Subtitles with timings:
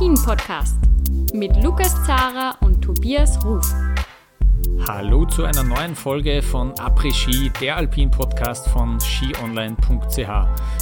[0.00, 0.76] Après-Ski, der Alpin-Podcast
[1.34, 3.66] mit Lukas Zara und Tobias Ruf.
[4.88, 10.18] Hallo zu einer neuen Folge von Après-Ski, der Alpin-Podcast von skionline.ch.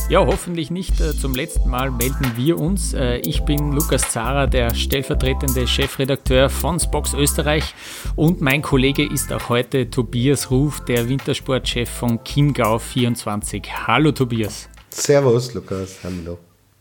[0.08, 2.94] Ja, hoffentlich nicht äh, zum letzten Mal melden wir uns.
[2.94, 7.74] Äh, ich bin Lukas Zara, der stellvertretende Chefredakteur von Spox Österreich
[8.14, 13.68] und mein Kollege ist auch heute Tobias Ruf, der Wintersportchef von Chiemgau 24.
[13.88, 14.68] Hallo Tobias.
[14.90, 16.38] Servus Lukas, hallo.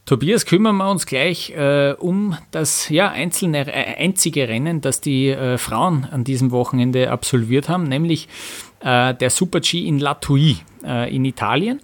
[0.07, 5.27] Tobias, kümmern wir uns gleich äh, um das ja, einzelne, äh, einzige Rennen, das die
[5.27, 8.29] äh, Frauen an diesem Wochenende absolviert haben, nämlich
[8.79, 11.81] äh, der Super-G in La Tui äh, in Italien.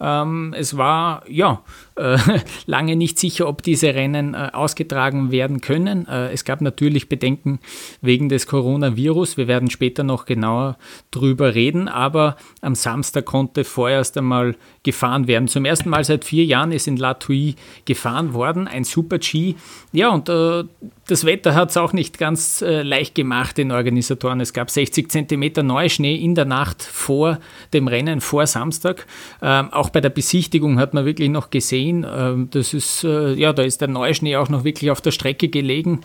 [0.00, 1.60] Ähm, es war ja
[1.96, 2.18] äh,
[2.66, 6.06] lange nicht sicher, ob diese Rennen äh, ausgetragen werden können.
[6.06, 7.58] Äh, es gab natürlich Bedenken
[8.00, 9.36] wegen des Coronavirus.
[9.36, 10.78] Wir werden später noch genauer
[11.10, 15.48] drüber reden, aber am Samstag konnte vorerst einmal gefahren werden.
[15.48, 19.54] Zum ersten Mal seit vier Jahren ist in La Tui gefahren worden, ein Super-G.
[19.92, 20.64] Ja, und äh,
[21.08, 24.40] das Wetter hat es auch nicht ganz äh, leicht gemacht den Organisatoren.
[24.40, 27.38] Es gab 60 Zentimeter Neuschnee in der Nacht vor
[27.72, 29.06] dem Rennen, vor Samstag.
[29.40, 33.52] Ähm, auch bei der Besichtigung hat man wirklich noch gesehen, äh, das ist, äh, ja,
[33.52, 36.00] da ist der Neuschnee auch noch wirklich auf der Strecke gelegen.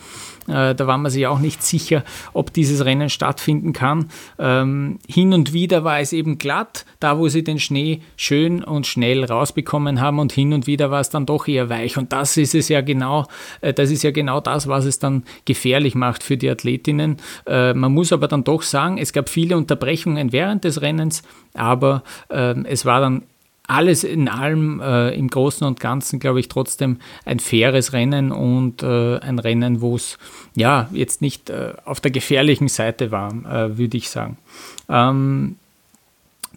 [0.48, 4.10] Äh, da war man sich auch nicht sicher, ob dieses Rennen stattfinden kann.
[4.40, 8.88] Ähm, hin und wieder war es eben glatt, da wo sie den Schnee schön und
[8.88, 11.98] schnell rausbekommen haben und hin und wieder war es dann doch eher weich.
[11.98, 13.28] Und das ist es ja genau,
[13.62, 17.18] äh, das ist ja genau das, was es dann gefährlich macht für die Athletinnen.
[17.46, 21.24] Man muss aber dann doch sagen, es gab viele Unterbrechungen während des Rennens,
[21.54, 23.24] aber äh, es war dann
[23.72, 28.84] alles in allem äh, im Großen und Ganzen, glaube ich, trotzdem ein faires Rennen und
[28.84, 30.18] äh, ein Rennen, wo es
[30.56, 34.38] ja jetzt nicht äh, auf der gefährlichen Seite war, äh, würde ich sagen.
[34.90, 35.56] Ähm,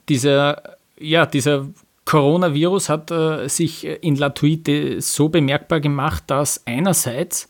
[0.08, 0.60] dieser,
[0.98, 1.66] ja, dieser
[2.04, 7.48] Coronavirus hat äh, sich in La Tuite so bemerkbar gemacht, dass einerseits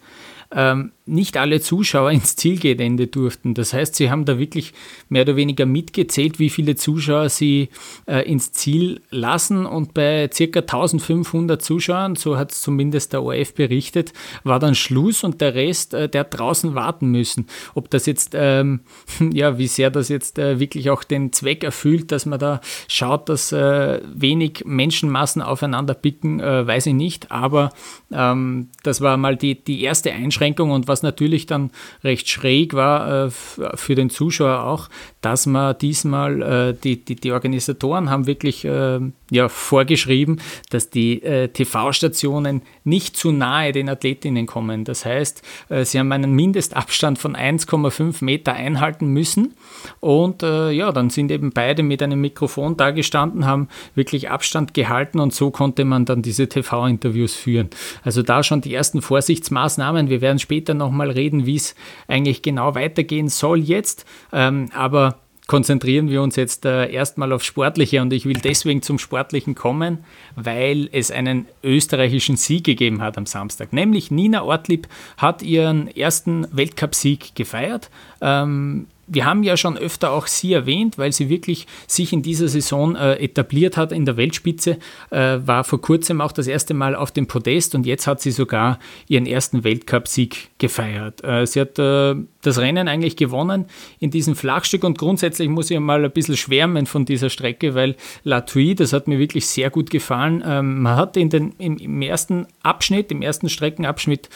[0.53, 3.55] ähm, nicht alle Zuschauer ins Zielgelände durften.
[3.55, 4.73] Das heißt, sie haben da wirklich
[5.09, 7.69] mehr oder weniger mitgezählt, wie viele Zuschauer sie
[8.07, 9.67] äh, ins Ziel lassen.
[9.67, 10.61] Und bei ca.
[10.61, 14.13] 1500 Zuschauern, so hat es zumindest der ORF berichtet,
[14.45, 17.47] war dann Schluss und der Rest, äh, der hat draußen warten müssen.
[17.75, 18.81] Ob das jetzt, ähm,
[19.33, 23.29] ja, wie sehr das jetzt äh, wirklich auch den Zweck erfüllt, dass man da schaut,
[23.29, 27.31] dass äh, wenig Menschenmassen aufeinander picken, äh, weiß ich nicht.
[27.31, 27.71] Aber
[28.11, 31.73] ähm, das war mal die, die erste Einschränkung und was was natürlich dann
[32.05, 33.31] recht schräg war äh,
[33.75, 34.89] für den Zuschauer auch,
[35.25, 41.23] dass man diesmal, äh, die, die, die, Organisatoren haben wirklich äh, ja, vorgeschrieben, dass die
[41.23, 44.85] äh, TV-Stationen nicht zu nahe den Athletinnen kommen.
[44.85, 49.55] Das heißt, äh, sie haben einen Mindestabstand von 1,5 Meter einhalten müssen
[50.01, 54.75] und äh, ja, dann sind eben beide mit einem Mikrofon da gestanden, haben wirklich Abstand
[54.75, 57.71] gehalten und so konnte man dann diese TV-Interviews führen.
[58.03, 60.11] Also da schon die ersten Vorsichtsmaßnahmen.
[60.11, 61.75] Wir werden später nochmal reden, wie es
[62.09, 64.05] eigentlich genau weitergehen soll jetzt.
[64.31, 65.14] Ähm, aber
[65.47, 70.05] konzentrieren wir uns jetzt äh, erstmal auf Sportliche und ich will deswegen zum Sportlichen kommen,
[70.37, 73.73] weil es einen österreichischen Sieg gegeben hat am Samstag.
[73.73, 77.91] Nämlich Nina Ortlieb hat ihren ersten Weltcupsieg gefeiert.
[78.21, 82.49] Ähm, wir haben ja schon öfter auch sie erwähnt, weil sie wirklich sich in dieser
[82.49, 84.79] Saison äh, etabliert hat in der Weltspitze,
[85.11, 88.31] äh, war vor kurzem auch das erste Mal auf dem Podest und jetzt hat sie
[88.31, 88.79] sogar
[89.09, 91.23] ihren ersten Weltcupsieg gefeiert.
[91.25, 93.67] Äh, sie hat äh, das Rennen eigentlich gewonnen
[94.01, 97.97] in diesem Flachstück und grundsätzlich muss ich mal ein bisschen schwärmen von dieser Strecke, weil
[98.23, 100.43] La Tui, das hat mir wirklich sehr gut gefallen.
[100.47, 104.29] Ähm, man hat in den, im, im ersten Abschnitt, im ersten Streckenabschnitt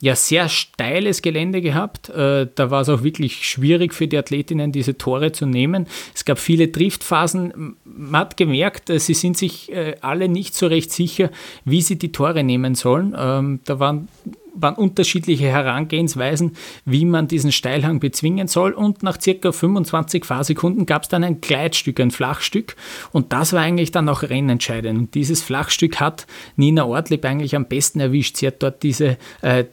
[0.00, 2.08] ja sehr steiles Gelände gehabt.
[2.08, 5.86] Äh, da war es auch wirklich schwierig für die Athletinnen, diese Tore zu nehmen.
[6.14, 7.76] Es gab viele Driftphasen.
[7.84, 11.30] Man hat gemerkt, äh, sie sind sich äh, alle nicht so recht sicher,
[11.64, 13.14] wie sie die Tore nehmen sollen.
[13.18, 14.08] Ähm, da waren
[14.54, 16.52] waren unterschiedliche Herangehensweisen,
[16.84, 18.72] wie man diesen Steilhang bezwingen soll.
[18.72, 22.76] Und nach circa 25 Fahrsekunden gab es dann ein Gleitstück, ein Flachstück.
[23.12, 24.98] Und das war eigentlich dann auch rennentscheidend.
[24.98, 28.36] Und dieses Flachstück hat Nina Ortlieb eigentlich am besten erwischt.
[28.36, 29.64] Sie hat dort diese, äh,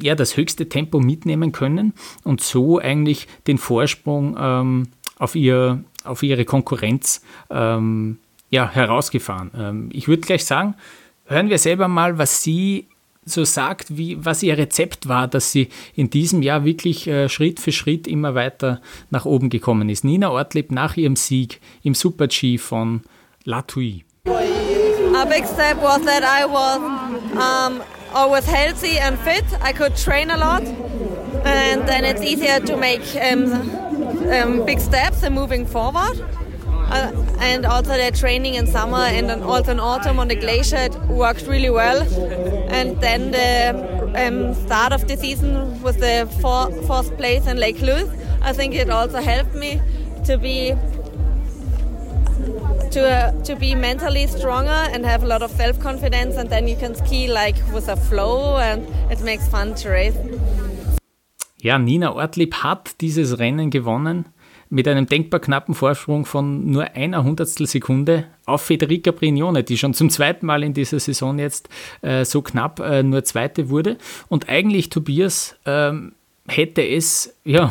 [0.00, 1.92] ja, das höchste Tempo mitnehmen können
[2.24, 4.88] und so eigentlich den Vorsprung ähm,
[5.18, 8.18] auf, ihr, auf ihre Konkurrenz ähm,
[8.50, 9.50] ja, herausgefahren.
[9.56, 10.74] Ähm, ich würde gleich sagen,
[11.24, 12.86] hören wir selber mal, was sie
[13.24, 17.60] so sagt, wie, was ihr Rezept war, dass sie in diesem Jahr wirklich äh, Schritt
[17.60, 18.80] für Schritt immer weiter
[19.10, 20.04] nach oben gekommen ist.
[20.04, 23.02] Nina Ortlieb nach ihrem Sieg im Super-G von
[23.44, 24.04] La Tui.
[24.26, 26.78] A big step was that I was
[27.36, 27.80] um,
[28.14, 29.44] always healthy and fit.
[29.62, 30.62] I could train a lot
[31.44, 33.52] and then it's easier to make um,
[34.30, 36.24] um, big steps and moving forward.
[36.92, 40.94] Uh, and also the training in summer and also in autumn on the glacier it
[41.08, 42.02] worked really well.
[42.70, 43.72] And then the
[44.14, 48.10] um, start of the season with the four, fourth place in Lake Louise,
[48.42, 49.80] I think it also helped me
[50.26, 50.74] to be
[52.90, 56.68] to uh, to be mentally stronger and have a lot of self confidence, and then
[56.68, 60.16] you can ski like with a flow, and it makes fun to race.
[61.62, 64.26] Ja, Nina Ortlieb hat dieses Rennen gewonnen
[64.72, 69.92] mit einem denkbar knappen Vorsprung von nur einer Hundertstel Sekunde auf Federica Brignone, die schon
[69.92, 71.68] zum zweiten Mal in dieser Saison jetzt
[72.00, 73.98] äh, so knapp äh, nur Zweite wurde.
[74.28, 76.12] Und eigentlich Tobias ähm,
[76.48, 77.70] hätte es, ja,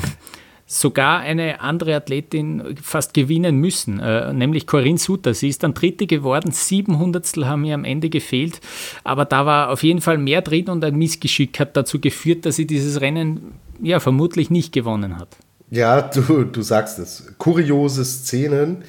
[0.68, 5.34] sogar eine andere Athletin fast gewinnen müssen, äh, nämlich Corinne Suter.
[5.34, 8.62] Sie ist dann Dritte geworden, sieben Hundertstel haben ihr am Ende gefehlt,
[9.04, 12.58] aber da war auf jeden Fall mehr drin und ein Missgeschick hat dazu geführt, dass
[12.58, 15.36] sie dieses Rennen ja vermutlich nicht gewonnen hat.
[15.72, 17.24] Ja, du, du sagst es.
[17.38, 18.84] Kuriose Szenen.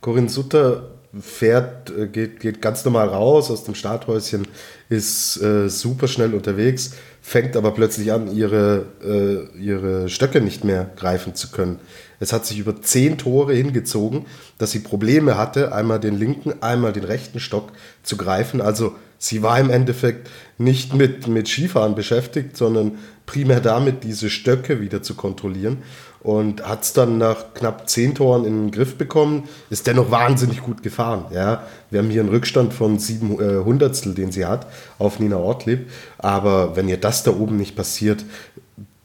[0.00, 4.46] Corinne Sutter fährt, äh, geht, geht ganz normal raus aus dem Starthäuschen,
[4.88, 10.90] ist äh, super schnell unterwegs, fängt aber plötzlich an, ihre, äh, ihre Stöcke nicht mehr
[10.96, 11.78] greifen zu können.
[12.18, 14.26] Es hat sich über zehn Tore hingezogen,
[14.58, 17.70] dass sie Probleme hatte, einmal den linken, einmal den rechten Stock
[18.02, 18.60] zu greifen.
[18.60, 24.80] Also sie war im Endeffekt nicht mit, mit Skifahren beschäftigt, sondern primär damit, diese Stöcke
[24.80, 25.78] wieder zu kontrollieren
[26.20, 30.62] und hat es dann nach knapp zehn Toren in den Griff bekommen, ist dennoch wahnsinnig
[30.62, 31.26] gut gefahren.
[31.32, 31.64] Ja.
[31.90, 34.66] Wir haben hier einen Rückstand von sieben äh, Hundertstel, den sie hat,
[34.98, 35.90] auf Nina Ortlieb.
[36.18, 38.24] Aber wenn ihr das da oben nicht passiert,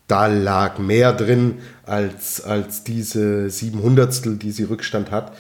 [0.08, 5.34] da lag mehr drin als, als diese sieben Hundertstel, die sie Rückstand hat.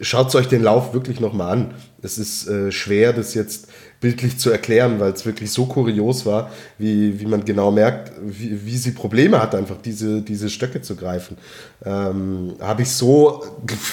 [0.00, 1.74] Schaut euch den Lauf wirklich nochmal an.
[2.00, 3.68] Es ist äh, schwer, das jetzt
[4.00, 8.66] bildlich zu erklären, weil es wirklich so kurios war, wie, wie man genau merkt, wie,
[8.66, 11.36] wie sie Probleme hat, einfach diese, diese Stöcke zu greifen.
[11.84, 13.44] Ähm, Habe ich so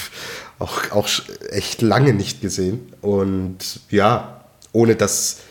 [0.59, 1.07] auch, auch
[1.49, 2.91] echt lange nicht gesehen.
[3.01, 4.41] Und ja,
[4.71, 5.41] ohne das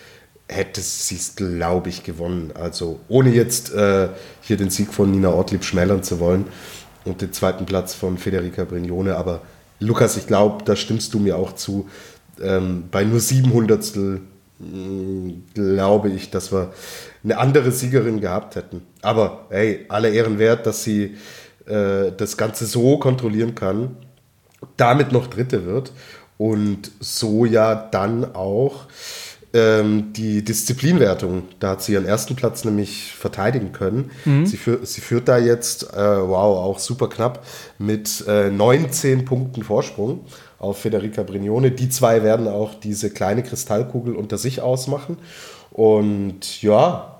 [0.48, 2.52] hätte sie es, glaube ich, gewonnen.
[2.54, 4.08] Also ohne jetzt äh,
[4.40, 6.46] hier den Sieg von Nina Ortlieb schmälern zu wollen
[7.04, 9.16] und den zweiten Platz von Federica Brignone.
[9.16, 9.42] Aber
[9.80, 11.88] Lukas, ich glaube, da stimmst du mir auch zu.
[12.40, 14.20] Ähm, bei nur sieben Hundertstel
[15.54, 16.72] glaube ich, dass wir
[17.22, 18.82] eine andere Siegerin gehabt hätten.
[19.02, 21.16] Aber hey, alle Ehren wert, dass sie
[21.66, 23.96] äh, das Ganze so kontrollieren kann,
[24.76, 25.92] damit noch Dritte wird
[26.38, 28.86] und so ja dann auch
[29.54, 34.10] ähm, die Disziplinwertung, da hat sie ihren ersten Platz nämlich verteidigen können.
[34.24, 34.46] Mhm.
[34.46, 37.44] Sie, führ, sie, führt da jetzt, äh, wow, auch super knapp
[37.78, 40.20] mit äh, 19 Punkten Vorsprung
[40.58, 41.70] auf Federica Brignone.
[41.70, 45.16] Die zwei werden auch diese kleine Kristallkugel unter sich ausmachen.
[45.70, 47.18] Und ja,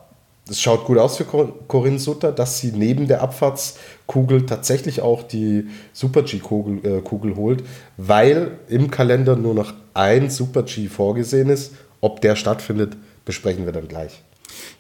[0.51, 5.69] es schaut gut aus für Corinne Sutter, dass sie neben der Abfahrtskugel tatsächlich auch die
[5.93, 7.65] Super-G-Kugel äh, Kugel holt,
[7.97, 11.75] weil im Kalender nur noch ein Super-G vorgesehen ist.
[12.01, 14.23] Ob der stattfindet, besprechen wir dann gleich.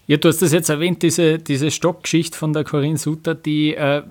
[0.08, 4.02] Ja, du hast das jetzt erwähnt, diese, diese Stockgeschichte von der Corinne Sutter, die äh,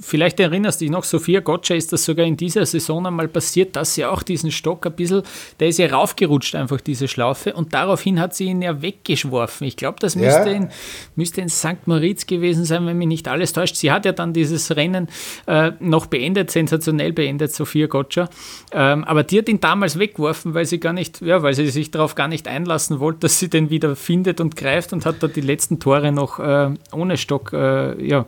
[0.00, 3.76] vielleicht erinnerst du dich noch, Sophia Gotcha ist das sogar in dieser Saison einmal passiert,
[3.76, 5.22] dass sie auch diesen Stock ein bisschen,
[5.60, 9.66] der ist ja raufgerutscht, einfach diese Schlaufe, und daraufhin hat sie ihn ja weggeschworfen.
[9.66, 10.56] Ich glaube, das müsste, ja.
[10.56, 10.68] in,
[11.16, 11.86] müsste in St.
[11.86, 13.76] Moritz gewesen sein, wenn mich nicht alles täuscht.
[13.76, 15.08] Sie hat ja dann dieses Rennen
[15.46, 18.28] äh, noch beendet, sensationell beendet, Sophia Gotcha.
[18.72, 21.90] Ähm, aber die hat ihn damals weggeworfen, weil sie gar nicht, ja, weil sie sich
[21.90, 25.28] darauf gar nicht einlassen wollte, dass sie den wieder findet und greift und hat da
[25.28, 28.26] die letzten Tore noch äh, ohne Stock äh, ja,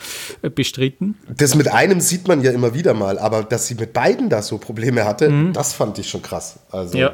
[0.54, 1.16] bestritten.
[1.28, 4.42] Das mit einem sieht man ja immer wieder mal, aber dass sie mit beiden da
[4.42, 5.52] so Probleme hatte, mhm.
[5.52, 6.58] das fand ich schon krass.
[6.70, 7.12] Also ja.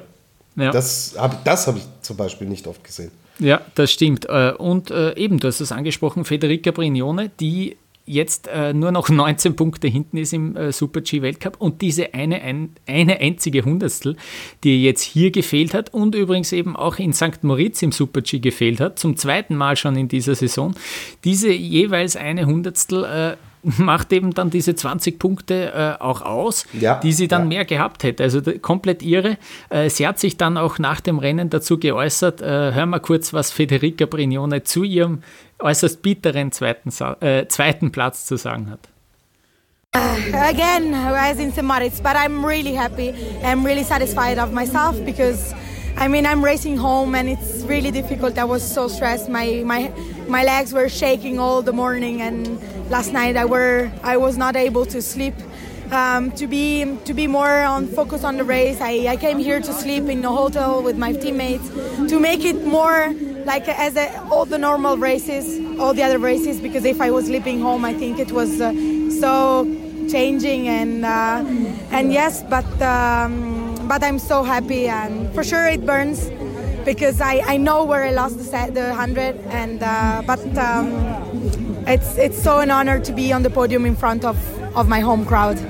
[0.57, 0.71] Ja.
[0.71, 3.11] das habe hab ich zum Beispiel nicht oft gesehen.
[3.39, 4.27] Ja, das stimmt.
[4.27, 9.09] Äh, und äh, eben, du hast es angesprochen, Federica Brignone, die jetzt äh, nur noch
[9.11, 14.17] 19 Punkte hinten ist im Super-G-Weltcup und diese eine, ein, eine einzige Hundertstel,
[14.65, 17.43] die jetzt hier gefehlt hat und übrigens eben auch in St.
[17.43, 20.75] Moritz im Super-G gefehlt hat, zum zweiten Mal schon in dieser Saison,
[21.25, 23.37] diese jeweils eine Hundertstel
[23.79, 27.49] macht eben dann diese 20 Punkte äh, auch aus, ja, die sie dann ja.
[27.49, 28.23] mehr gehabt hätte.
[28.23, 29.39] Also komplett irre.
[29.71, 32.43] Äh, sie hat sich dann auch nach dem Rennen dazu geäußert.
[32.43, 35.23] Äh, hör mal kurz, was Federica Brignone zu ihrem
[35.63, 36.91] äußerst bitteren zweiten,
[37.21, 38.89] äh, zweiten Platz zu sagen hat.
[39.95, 41.63] Again, as in St.
[41.63, 43.15] Moritz, but I'm really happy.
[43.45, 45.55] I'm really satisfied of myself because
[45.99, 48.39] I mean, I'm racing home and it's really difficult.
[48.39, 49.29] I was so stressed.
[49.29, 49.93] My my
[50.29, 52.59] my legs were shaking all the morning, and
[52.91, 55.35] last night I were I was not able to sleep.
[55.93, 59.61] Um, to be to be more on focus on the race, I, I came here
[59.61, 61.69] to sleep in a hotel with my teammates
[62.09, 63.13] to make it more
[63.45, 66.63] like as a, all the normal races, all the other races.
[66.63, 68.73] Because if I was sleeping home, I think it was uh,
[69.21, 69.65] so
[70.11, 71.45] changing and uh,
[71.91, 76.31] and yes, but um, but I'm so happy and for sure it burns
[76.87, 80.89] because I, I know where I lost the set, the hundred and uh, but um,
[81.87, 84.39] it's it's so an honor to be on the podium in front of
[84.75, 85.61] of my home crowd.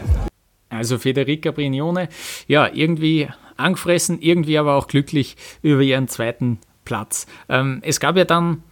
[0.72, 2.08] Also Federica Brignone,
[2.48, 7.26] ja, irgendwie angefressen, irgendwie aber auch glücklich über ihren zweiten Platz.
[7.48, 8.62] Ähm, es gab ja dann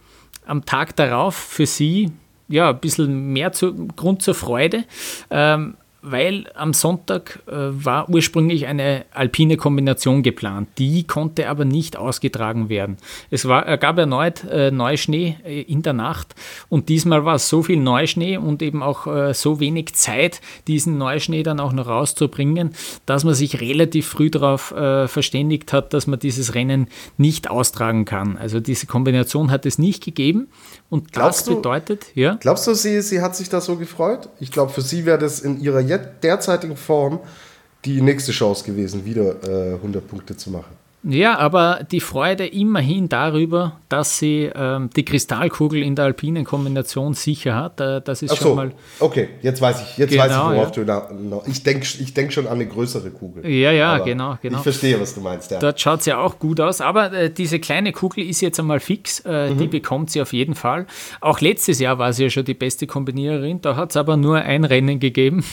[0.45, 2.11] am Tag darauf für sie
[2.47, 4.83] ja ein bisschen mehr zu, Grund zur Freude.
[5.29, 10.69] Ähm, weil am Sonntag äh, war ursprünglich eine alpine Kombination geplant.
[10.77, 12.97] Die konnte aber nicht ausgetragen werden.
[13.29, 16.35] Es war, äh, gab erneut äh, Neuschnee äh, in der Nacht
[16.69, 20.97] und diesmal war es so viel Neuschnee und eben auch äh, so wenig Zeit, diesen
[20.97, 22.71] Neuschnee dann auch noch rauszubringen,
[23.05, 28.05] dass man sich relativ früh darauf äh, verständigt hat, dass man dieses Rennen nicht austragen
[28.05, 28.37] kann.
[28.37, 30.47] Also diese Kombination hat es nicht gegeben
[30.91, 32.37] und glaubst das bedeutet, du, ja.
[32.41, 34.27] Glaubst du, sie, sie hat sich da so gefreut?
[34.41, 37.19] Ich glaube, für sie wäre das in ihrer derzeitigen Form
[37.85, 40.75] die nächste Chance gewesen, wieder äh, 100 Punkte zu machen.
[41.03, 47.15] Ja, aber die Freude immerhin darüber, dass sie ähm, die Kristallkugel in der alpinen Kombination
[47.15, 48.71] sicher hat, äh, das ist Ach schon so, mal.
[48.99, 50.83] Okay, jetzt weiß ich, jetzt genau, weiß ich, genau, worauf ja.
[50.83, 51.41] du da.
[51.47, 53.47] Ich denke ich denk schon an eine größere Kugel.
[53.49, 54.57] Ja, ja, genau, genau.
[54.57, 55.49] Ich verstehe, was du meinst.
[55.49, 55.59] Ja.
[55.59, 58.79] Dort schaut es ja auch gut aus, aber äh, diese kleine Kugel ist jetzt einmal
[58.79, 59.57] fix, äh, mhm.
[59.57, 60.85] die bekommt sie auf jeden Fall.
[61.19, 64.37] Auch letztes Jahr war sie ja schon die beste Kombiniererin, da hat es aber nur
[64.37, 65.43] ein Rennen gegeben.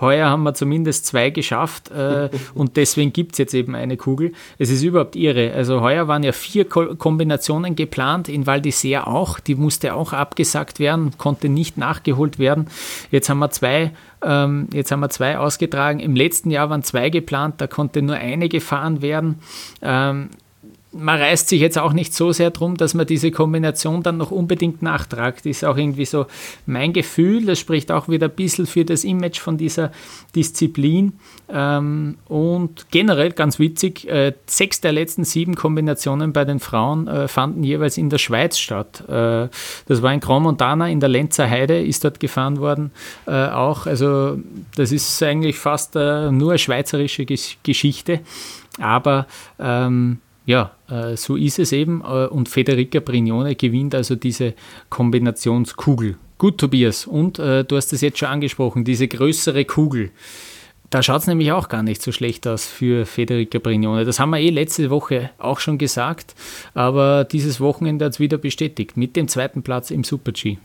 [0.00, 4.32] Heuer haben wir zumindest zwei geschafft äh, und deswegen gibt es jetzt eben eine Kugel.
[4.58, 5.52] Es ist über überhaupt irre.
[5.54, 9.40] Also heuer waren ja vier Ko Kombinationen geplant, in Val d'Isère auch.
[9.40, 12.66] Die musste auch abgesagt werden, konnte nicht nachgeholt werden.
[13.10, 13.92] Jetzt haben wir zwei
[14.24, 16.00] ähm, jetzt haben wir zwei ausgetragen.
[16.00, 19.40] Im letzten Jahr waren zwei geplant, da konnte nur eine gefahren werden.
[19.82, 20.30] Ähm,
[20.98, 24.30] man reißt sich jetzt auch nicht so sehr drum, dass man diese Kombination dann noch
[24.30, 25.46] unbedingt nachtragt.
[25.46, 26.26] Ist auch irgendwie so
[26.66, 27.46] mein Gefühl.
[27.46, 29.92] Das spricht auch wieder ein bisschen für das Image von dieser
[30.34, 31.12] Disziplin.
[31.48, 37.28] Ähm, und generell ganz witzig, äh, sechs der letzten sieben Kombinationen bei den Frauen äh,
[37.28, 39.08] fanden jeweils in der Schweiz statt.
[39.08, 39.48] Äh,
[39.86, 42.90] das war in Grand Montana in der Lenzer Heide, ist dort gefahren worden
[43.26, 43.86] auch.
[43.86, 44.38] Also
[44.76, 48.20] das ist eigentlich fast nur eine schweizerische Geschichte.
[48.80, 49.26] Aber
[49.58, 50.72] ähm, ja,
[51.16, 52.02] so ist es eben.
[52.02, 54.54] Äh, und Federica Brignone gewinnt also diese
[54.88, 56.16] Kombinationskugel.
[56.38, 57.06] Gut, Tobias.
[57.06, 60.10] Und äh, du hast es jetzt schon angesprochen, diese größere Kugel.
[60.90, 64.06] Da schaut es nämlich auch gar nicht so schlecht aus für Federica Brignone.
[64.06, 66.34] Das haben wir eh letzte Woche auch schon gesagt,
[66.72, 70.56] aber dieses Wochenende hat es wieder bestätigt mit dem zweiten Platz im Super-G.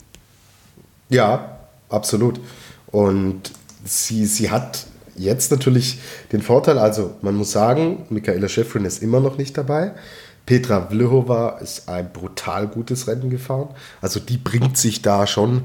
[1.10, 1.58] Ja,
[1.90, 2.40] absolut.
[2.88, 3.52] Und
[3.84, 6.00] sie, sie hat jetzt natürlich
[6.32, 9.94] den Vorteil, also man muss sagen, Michaela Schäffrin ist immer noch nicht dabei.
[10.46, 13.70] Petra Vlhova ist ein brutal gutes Rennen gefahren.
[14.02, 15.64] Also die bringt sich da schon,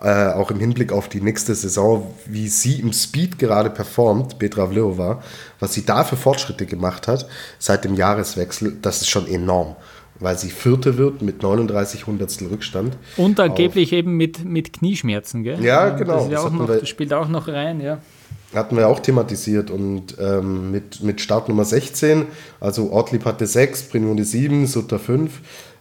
[0.00, 4.68] äh, auch im Hinblick auf die nächste Saison, wie sie im Speed gerade performt, Petra
[4.68, 5.22] Vlhova,
[5.58, 7.26] was sie da für Fortschritte gemacht hat
[7.58, 9.76] seit dem Jahreswechsel, das ist schon enorm
[10.20, 12.96] weil sie Vierte wird mit 39 Hundertstel Rückstand.
[13.16, 15.60] Und angeblich eben mit, mit Knieschmerzen, gell?
[15.64, 16.20] Ja, genau.
[16.20, 17.98] Das, ja auch noch, das spielt auch noch rein, ja
[18.54, 22.26] hatten wir auch thematisiert und ähm, mit, mit Startnummer 16,
[22.60, 25.40] also Ortlieb hatte 6, Brignone 7, Sutter 5.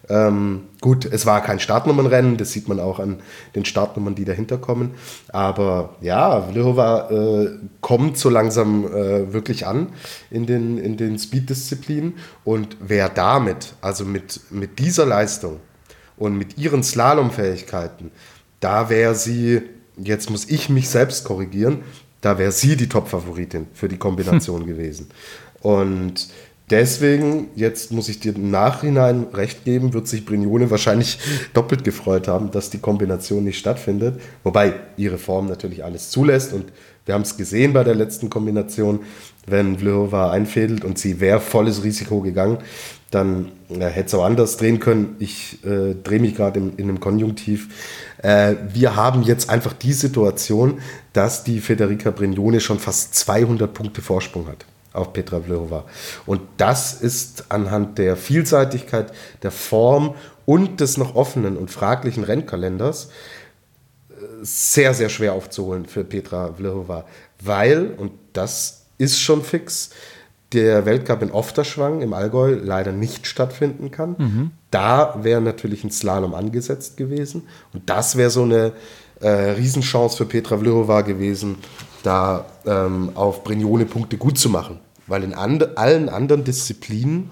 [0.10, 3.22] Ähm, gut, es war kein Startnummernrennen, das sieht man auch an
[3.56, 4.92] den Startnummern, die dahinter kommen.
[5.30, 7.50] Aber ja, Vlhova äh,
[7.80, 9.88] kommt so langsam äh, wirklich an
[10.30, 12.16] in den, in den Speed-Disziplinen.
[12.44, 15.62] Und wer damit, also mit, mit dieser Leistung
[16.18, 18.12] und mit ihren Slalomfähigkeiten,
[18.60, 19.62] da wäre sie,
[19.98, 21.84] jetzt muss ich mich selbst korrigieren,
[22.22, 25.08] da wäre sie die Top-Favoritin für die Kombination gewesen.
[25.62, 26.30] Und
[26.70, 31.20] deswegen, jetzt muss ich dir im Nachhinein recht geben, wird sich Brignone wahrscheinlich
[31.54, 34.22] doppelt gefreut haben, dass die Kombination nicht stattfindet.
[34.44, 36.72] Wobei ihre Form natürlich alles zulässt und
[37.06, 39.00] wir haben es gesehen bei der letzten Kombination,
[39.48, 42.60] wenn Vlhova einfädelt und sie wäre volles Risiko gegangen,
[43.12, 45.16] dann äh, hätte es auch anders drehen können.
[45.20, 47.68] Ich äh, drehe mich gerade in, in einem Konjunktiv.
[48.24, 50.80] Äh, wir haben jetzt einfach die Situation,
[51.14, 55.86] dass die Federica Brignone schon fast 200 Punkte Vorsprung hat auf Petra Vlhova.
[56.26, 59.14] Und das ist anhand der Vielseitigkeit,
[59.44, 60.16] der Form
[60.46, 63.10] und des noch offenen und fraglichen Rennkalenders
[64.10, 67.06] äh, sehr, sehr schwer aufzuholen für Petra Vlhova,
[67.44, 69.90] weil, und das ist schon fix,
[70.54, 74.16] der Weltcup in Ofterschwang im Allgäu leider nicht stattfinden kann.
[74.18, 74.52] Mhm.
[74.70, 77.44] Da wäre natürlich ein Slalom angesetzt gewesen.
[77.74, 78.74] Und das wäre so eine
[79.22, 81.58] äh, Riesenchance für Petra Vlhova gewesen,
[82.04, 84.80] da ähm, auf Brignone Punkte gut zu machen.
[85.08, 87.30] Weil in and allen anderen Disziplinen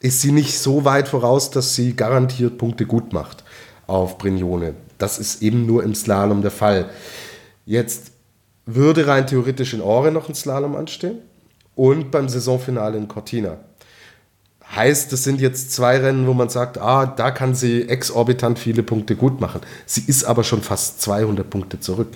[0.00, 3.44] ist sie nicht so weit voraus, dass sie garantiert Punkte gut macht
[3.86, 4.74] auf Brignone.
[4.98, 6.90] Das ist eben nur im Slalom der Fall.
[7.66, 8.11] Jetzt
[8.66, 11.18] würde rein theoretisch in Ore noch ein Slalom anstehen
[11.74, 13.58] und beim Saisonfinale in Cortina.
[14.74, 18.82] Heißt, das sind jetzt zwei Rennen, wo man sagt, ah, da kann sie exorbitant viele
[18.82, 19.60] Punkte gut machen.
[19.84, 22.08] Sie ist aber schon fast 200 Punkte zurück.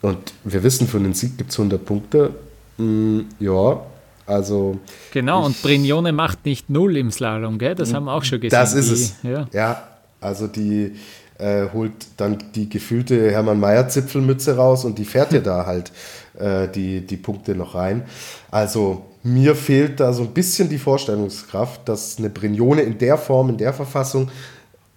[0.00, 2.30] Und wir wissen, für einen Sieg gibt es 100 Punkte.
[2.78, 3.82] Mm, ja,
[4.24, 4.78] also.
[5.12, 7.74] Genau, und Brignone macht nicht null im Slalom, gell?
[7.74, 8.58] Das haben wir auch schon gesehen.
[8.58, 9.14] Das ist es.
[9.22, 9.46] Ja.
[9.52, 9.88] ja,
[10.20, 10.96] also die
[11.38, 15.92] äh, holt dann die gefühlte Hermann Mayer-Zipfelmütze raus und die fährt ja da halt
[16.38, 18.04] äh, die, die Punkte noch rein.
[18.50, 23.50] Also mir fehlt da so ein bisschen die Vorstellungskraft, dass eine Brignone in der Form,
[23.50, 24.30] in der Verfassung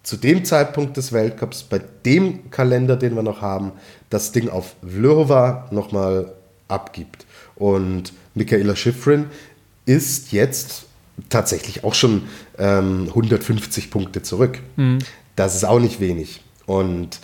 [0.03, 3.71] zu dem Zeitpunkt des Weltcups, bei dem Kalender, den wir noch haben,
[4.09, 6.33] das Ding auf Vlhova nochmal
[6.67, 7.25] abgibt.
[7.55, 9.25] Und Michaela Schifrin
[9.85, 10.85] ist jetzt
[11.29, 12.23] tatsächlich auch schon
[12.57, 14.59] ähm, 150 Punkte zurück.
[14.75, 14.99] Mhm.
[15.35, 16.41] Das ist auch nicht wenig.
[16.65, 17.19] Und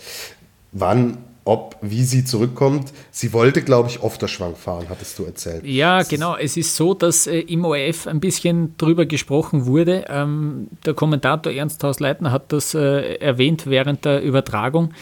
[0.72, 2.92] wann ob, wie sie zurückkommt.
[3.10, 5.64] Sie wollte, glaube ich, oft der Schwank fahren, hattest du erzählt.
[5.64, 6.36] Ja, das genau.
[6.36, 10.04] Es ist so, dass äh, im ORF ein bisschen drüber gesprochen wurde.
[10.10, 14.92] Ähm, der Kommentator Ernst Hausleitner hat das äh, erwähnt während der Übertragung,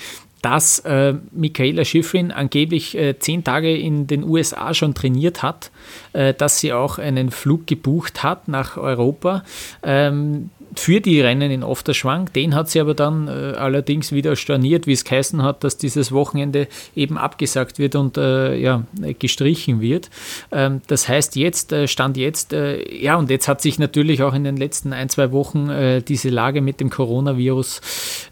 [0.41, 5.73] dass äh, Michaela Schifrin angeblich äh, zehn Tage in den USA schon trainiert hat,
[6.13, 9.43] äh, dass sie auch einen Flug gebucht hat nach Europa.
[9.83, 12.31] Ähm, für die Rennen in Ofterschwang.
[12.35, 16.13] Den hat sie aber dann äh, allerdings wieder storniert, wie es geheißen hat, dass dieses
[16.13, 18.85] Wochenende eben abgesagt wird und äh, ja,
[19.19, 20.11] gestrichen wird.
[20.53, 24.35] Ähm, das heißt, jetzt, äh, Stand jetzt, äh, ja, und jetzt hat sich natürlich auch
[24.35, 27.81] in den letzten ein, zwei Wochen äh, diese Lage mit dem Coronavirus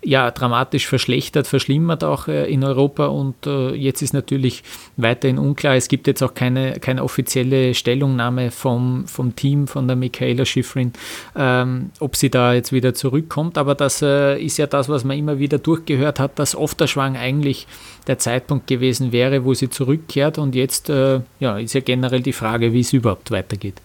[0.05, 4.63] ja dramatisch verschlechtert, verschlimmert auch äh, in Europa und jetzt ist natürlich
[4.97, 5.75] weiterhin unklar.
[5.75, 10.93] Es gibt jetzt auch keine, keine offizielle Stellungnahme vom, vom Team, von der Michaela Schifrin,
[11.37, 13.57] ähm, ob sie da jetzt wieder zurückkommt.
[13.59, 16.87] Aber das äh, ist ja das, was man immer wieder durchgehört hat, dass oft der
[16.87, 17.67] Schwang eigentlich
[18.07, 20.39] der Zeitpunkt gewesen wäre, wo sie zurückkehrt.
[20.39, 23.81] Und jetzt äh, ja, ist ja generell die Frage, wie es überhaupt weitergeht.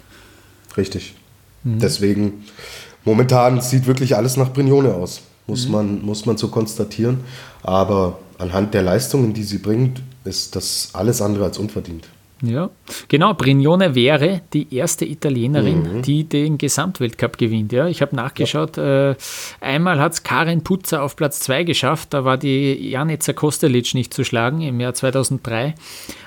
[0.75, 1.15] Richtig.
[1.63, 1.79] Mhm.
[1.79, 2.45] Deswegen,
[3.05, 5.71] momentan sieht wirklich alles nach Brignone aus, muss, mhm.
[5.71, 7.21] man, muss man so konstatieren.
[7.63, 12.07] Aber anhand der Leistungen, die sie bringt, ist das alles andere als unverdient.
[12.41, 12.69] Ja,
[13.10, 13.34] genau.
[13.34, 16.02] Brignone wäre die erste Italienerin, mhm.
[16.04, 17.73] die den Gesamtweltcup gewinnt.
[17.73, 18.78] Ja, ich habe nachgeschaut.
[18.78, 19.12] Ja.
[19.12, 19.15] Äh,
[19.60, 22.13] einmal hat es Karin Putzer auf Platz 2 geschafft.
[22.13, 25.75] Da war die Janica Kostelic nicht zu schlagen im Jahr 2003.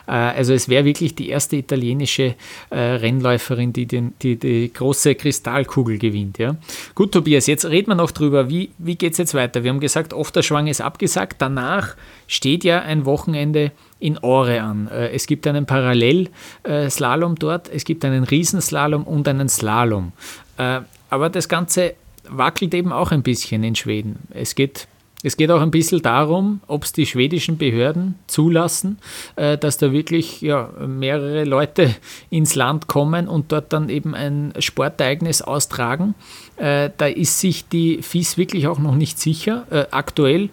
[0.07, 2.35] Äh, also es wäre wirklich die erste italienische
[2.71, 6.39] äh, Rennläuferin, die, den, die die große Kristallkugel gewinnt.
[6.39, 6.57] Ja.
[6.95, 8.51] Gut, Tobias, jetzt reden wir noch drüber.
[8.51, 9.65] Wie, wie geht es jetzt weiter?
[9.65, 11.41] Wir haben gesagt, oft der Schwang ist abgesagt.
[11.41, 11.97] Danach
[12.27, 14.89] steht ja ein Wochenende in Ore an.
[14.89, 20.13] Äh, es gibt einen Parallelslalom dort, es gibt einen Riesenslalom und einen Slalom.
[20.59, 21.95] Äh, aber das Ganze
[22.29, 24.19] wackelt eben auch ein bisschen in Schweden.
[24.31, 24.89] Es geht
[25.25, 28.99] es geht auch ein bisschen darum, ob es die schwedischen Behörden zulassen,
[29.37, 31.95] äh, dass da wirklich ja, mehrere Leute
[32.29, 36.15] ins Land kommen und dort dann eben ein Sportereignis austragen.
[36.57, 39.65] Da ist sich die FIS wirklich auch noch nicht sicher.
[39.91, 40.51] Aktuell,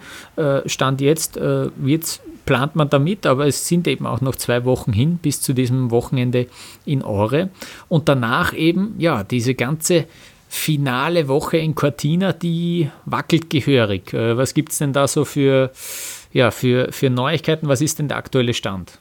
[0.66, 4.92] Stand jetzt, wird es plant man damit, aber es sind eben auch noch zwei Wochen
[4.92, 6.46] hin bis zu diesem Wochenende
[6.84, 7.50] in Ore.
[7.88, 10.06] Und danach eben, ja, diese ganze
[10.48, 14.12] finale Woche in Cortina, die wackelt gehörig.
[14.12, 15.70] Äh, was gibt es denn da so für,
[16.32, 17.68] ja, für, für Neuigkeiten?
[17.68, 18.98] Was ist denn der aktuelle Stand?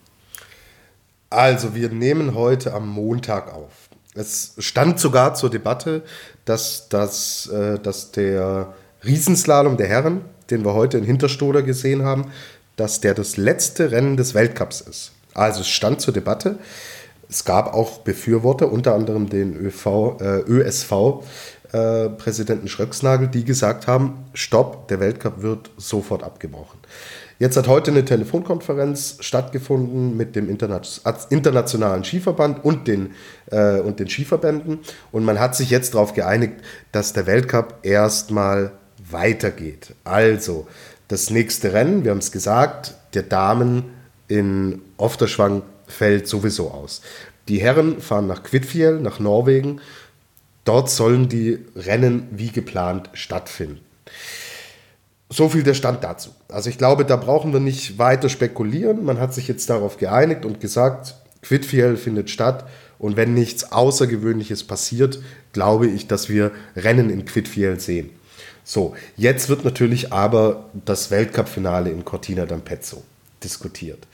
[1.32, 3.90] Also, wir nehmen heute am Montag auf.
[4.14, 6.04] Es stand sogar zur Debatte,
[6.46, 8.74] dass, dass, äh, dass der
[9.04, 12.26] Riesenslalom der Herren, den wir heute in Hinterstoder gesehen haben,
[12.80, 15.12] dass der das letzte Rennen des Weltcups ist.
[15.34, 16.58] Also es stand zur Debatte.
[17.30, 24.26] Es gab auch Befürworter, unter anderem den ÖV, äh, ÖSV-Präsidenten äh, Schröcksnagel, die gesagt haben,
[24.34, 26.80] stopp, der Weltcup wird sofort abgebrochen.
[27.38, 33.12] Jetzt hat heute eine Telefonkonferenz stattgefunden mit dem Internationalen Skiverband und den,
[33.52, 34.80] äh, und den Skiverbänden.
[35.12, 36.56] Und man hat sich jetzt darauf geeinigt,
[36.92, 38.72] dass der Weltcup erstmal
[39.10, 39.96] weitergeht.
[40.04, 40.68] Also,
[41.10, 43.86] das nächste Rennen, wir haben es gesagt, der Damen
[44.28, 47.02] in Ofterschwang fällt sowieso aus.
[47.48, 49.82] Die Herren fahren nach Kvitfjell, nach Norwegen.
[50.66, 53.80] Dort sollen die Rennen wie geplant stattfinden.
[55.30, 56.30] So viel der Stand dazu.
[56.48, 59.04] Also ich glaube, da brauchen wir nicht weiter spekulieren.
[59.04, 62.68] Man hat sich jetzt darauf geeinigt und gesagt, Quidfiel findet statt.
[63.00, 65.20] Und wenn nichts Außergewöhnliches passiert,
[65.54, 68.12] glaube ich, dass wir Rennen in Quidfiel sehen.
[68.72, 72.98] So, jetzt wird natürlich aber das Weltcup-Finale in Cortina d'Ampezzo
[73.44, 74.06] diskutiert.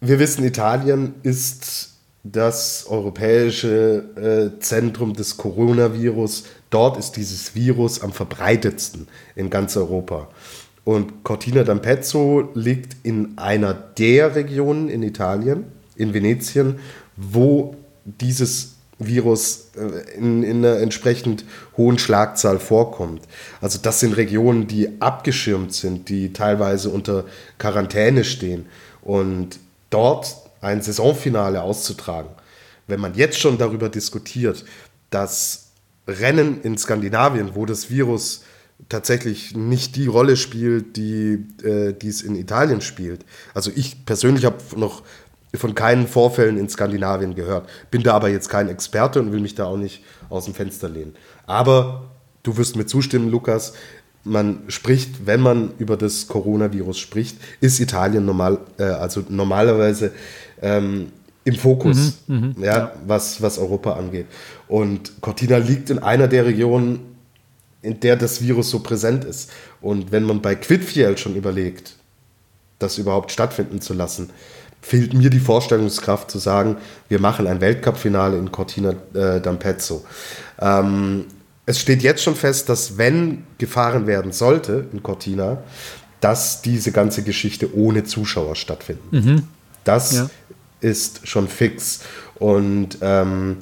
[0.00, 6.44] Wir wissen, Italien ist das europäische äh, Zentrum des Coronavirus.
[6.70, 10.28] Dort ist dieses Virus am verbreitetsten in ganz Europa.
[10.84, 15.64] Und Cortina d'Ampezzo liegt in einer der Regionen in Italien,
[15.96, 16.78] in Venetien,
[17.16, 21.44] wo dieses Virus äh, in, in einer entsprechend
[21.76, 23.22] hohen Schlagzahl vorkommt.
[23.60, 27.24] Also das sind Regionen, die abgeschirmt sind, die teilweise unter
[27.58, 28.66] Quarantäne stehen.
[29.02, 29.58] Und
[29.88, 32.30] dort ein Saisonfinale auszutragen,
[32.86, 34.64] wenn man jetzt schon darüber diskutiert,
[35.08, 35.70] dass
[36.06, 38.42] Rennen in Skandinavien, wo das Virus
[38.88, 43.24] tatsächlich nicht die Rolle spielt, die, äh, es in Italien spielt.
[43.54, 45.02] Also ich persönlich habe noch
[45.54, 47.68] von keinen Vorfällen in Skandinavien gehört.
[47.90, 50.88] Bin da aber jetzt kein Experte und will mich da auch nicht aus dem Fenster
[50.88, 51.14] lehnen.
[51.46, 52.10] Aber
[52.42, 53.74] du wirst mir zustimmen, Lukas,
[54.22, 60.12] man spricht, wenn man über das Coronavirus spricht, ist Italien normal, äh, also normalerweise
[60.60, 61.10] ähm,
[61.44, 64.26] im Fokus, mhm, mh, ja, ja, Was, was Europa angeht.
[64.68, 67.00] Und Cortina liegt in einer der Regionen,
[67.82, 69.50] in der das Virus so präsent ist.
[69.80, 71.96] Und wenn man bei Quidfiel schon überlegt,
[72.78, 74.30] das überhaupt stattfinden zu lassen,
[74.82, 76.76] fehlt mir die Vorstellungskraft zu sagen,
[77.08, 80.02] wir machen ein Weltcup-Finale in Cortina äh, d'Ampezzo.
[80.60, 81.26] Ähm,
[81.66, 85.62] es steht jetzt schon fest, dass wenn gefahren werden sollte in Cortina,
[86.20, 89.16] dass diese ganze Geschichte ohne Zuschauer stattfinden.
[89.16, 89.42] Mhm.
[89.84, 90.30] Das ja.
[90.80, 92.00] ist schon fix.
[92.36, 93.58] Und ähm,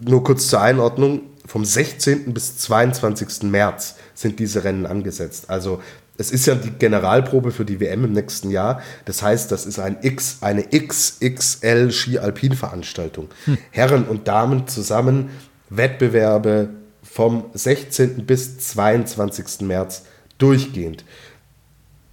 [0.00, 2.34] nur kurz zur Einordnung, vom 16.
[2.34, 3.44] bis 22.
[3.44, 5.48] März sind diese Rennen angesetzt.
[5.48, 5.80] Also
[6.18, 8.82] es ist ja die Generalprobe für die WM im nächsten Jahr.
[9.04, 13.28] Das heißt, das ist ein X, eine XXL Ski-Alpin-Veranstaltung.
[13.44, 13.58] Hm.
[13.70, 15.30] Herren und Damen zusammen,
[15.70, 16.70] Wettbewerbe
[17.02, 18.26] vom 16.
[18.26, 19.60] bis 22.
[19.60, 20.04] März
[20.38, 21.04] durchgehend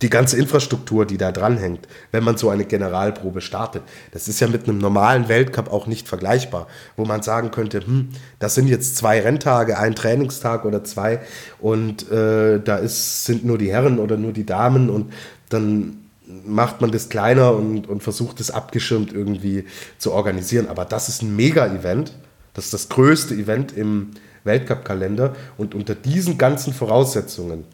[0.02, 3.84] die ganze Infrastruktur, die da dranhängt, wenn man so eine Generalprobe startet.
[4.12, 8.10] Das ist ja mit einem normalen Weltcup auch nicht vergleichbar, wo man sagen könnte, hm,
[8.40, 11.22] das sind jetzt zwei Renntage, ein Trainingstag oder zwei
[11.60, 15.14] und äh, da ist, sind nur die Herren oder nur die Damen und
[15.50, 16.06] dann
[16.46, 19.66] macht man das kleiner und, und versucht es abgeschirmt irgendwie
[19.98, 20.68] zu organisieren.
[20.68, 22.14] Aber das ist ein Mega-Event.
[22.54, 24.12] Das ist das größte Event im
[24.44, 25.36] Weltcup-Kalender.
[25.58, 27.66] Und unter diesen ganzen Voraussetzungen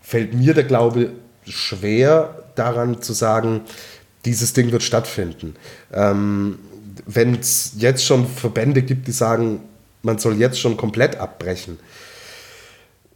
[0.00, 1.10] fällt mir der Glaube
[1.50, 3.62] schwer daran zu sagen,
[4.24, 5.56] dieses Ding wird stattfinden.
[5.92, 6.58] Ähm,
[7.06, 9.60] Wenn es jetzt schon Verbände gibt, die sagen,
[10.02, 11.78] man soll jetzt schon komplett abbrechen,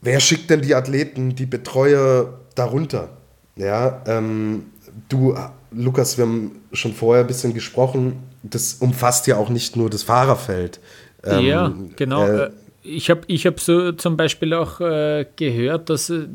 [0.01, 3.11] wer schickt denn die Athleten, die Betreuer darunter?
[3.57, 4.67] Ja, ähm,
[5.09, 5.37] du,
[5.71, 10.03] Lukas, wir haben schon vorher ein bisschen gesprochen, das umfasst ja auch nicht nur das
[10.03, 10.81] Fahrerfeld.
[11.25, 12.27] Ähm, ja, genau.
[12.27, 12.51] Äh,
[12.83, 16.27] ich habe ich hab so zum Beispiel auch äh, gehört, dass äh,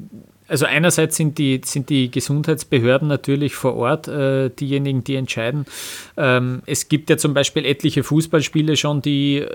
[0.49, 5.65] also einerseits sind die, sind die Gesundheitsbehörden natürlich vor Ort äh, diejenigen, die entscheiden.
[6.17, 9.45] Ähm, es gibt ja zum Beispiel etliche Fußballspiele schon, die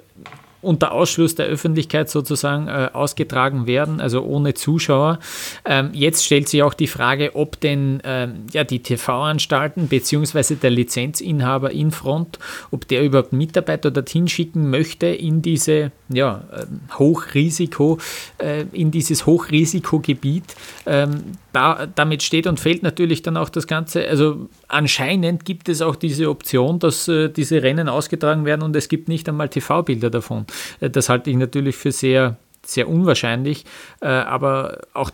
[0.65, 5.19] unter Ausschluss der Öffentlichkeit sozusagen äh, ausgetragen werden, also ohne Zuschauer.
[5.65, 10.57] Ähm, jetzt stellt sich auch die Frage, ob denn ähm, ja, die TV-Anstalten bzw.
[10.57, 12.39] der Lizenzinhaber in Front,
[12.71, 16.65] ob der überhaupt Mitarbeiter dorthin schicken möchte in diese ja, äh,
[16.99, 17.99] Hochrisiko,
[18.39, 20.45] äh, in dieses Hochrisikogebiet.
[20.87, 21.23] Ähm,
[21.55, 24.07] da, damit steht und fällt natürlich dann auch das Ganze.
[24.07, 28.89] Also anscheinend gibt es auch diese Option, dass äh, diese Rennen ausgetragen werden und es
[28.89, 30.47] gibt nicht einmal TV-Bilder davon.
[30.81, 33.65] Äh, das halte ich natürlich für sehr, sehr unwahrscheinlich.
[34.01, 35.11] Äh, aber auch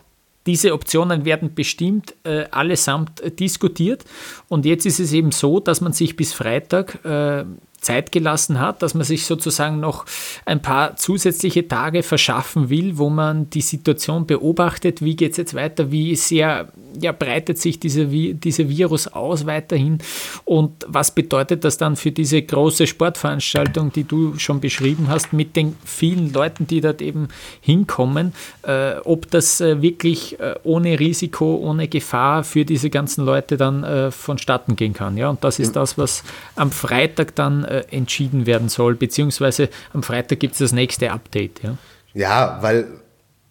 [0.46, 4.04] diese Optionen werden bestimmt äh, allesamt äh, diskutiert.
[4.48, 7.44] Und jetzt ist es eben so, dass man sich bis Freitag äh,
[7.80, 10.04] Zeit gelassen hat, dass man sich sozusagen noch
[10.44, 15.54] ein paar zusätzliche Tage verschaffen will, wo man die Situation beobachtet, wie geht es jetzt
[15.54, 19.98] weiter, wie sehr ja, breitet sich dieser, dieser Virus aus weiterhin
[20.44, 25.56] und was bedeutet das dann für diese große Sportveranstaltung, die du schon beschrieben hast, mit
[25.56, 27.28] den vielen Leuten, die dort eben
[27.60, 33.56] hinkommen, äh, ob das äh, wirklich äh, ohne Risiko, ohne Gefahr für diese ganzen Leute
[33.56, 35.16] dann äh, vonstatten gehen kann.
[35.16, 35.30] Ja?
[35.30, 36.24] Und das ist das, was
[36.56, 41.62] am Freitag dann äh, entschieden werden soll, beziehungsweise am Freitag gibt es das nächste Update.
[41.62, 41.78] Ja,
[42.14, 42.86] ja weil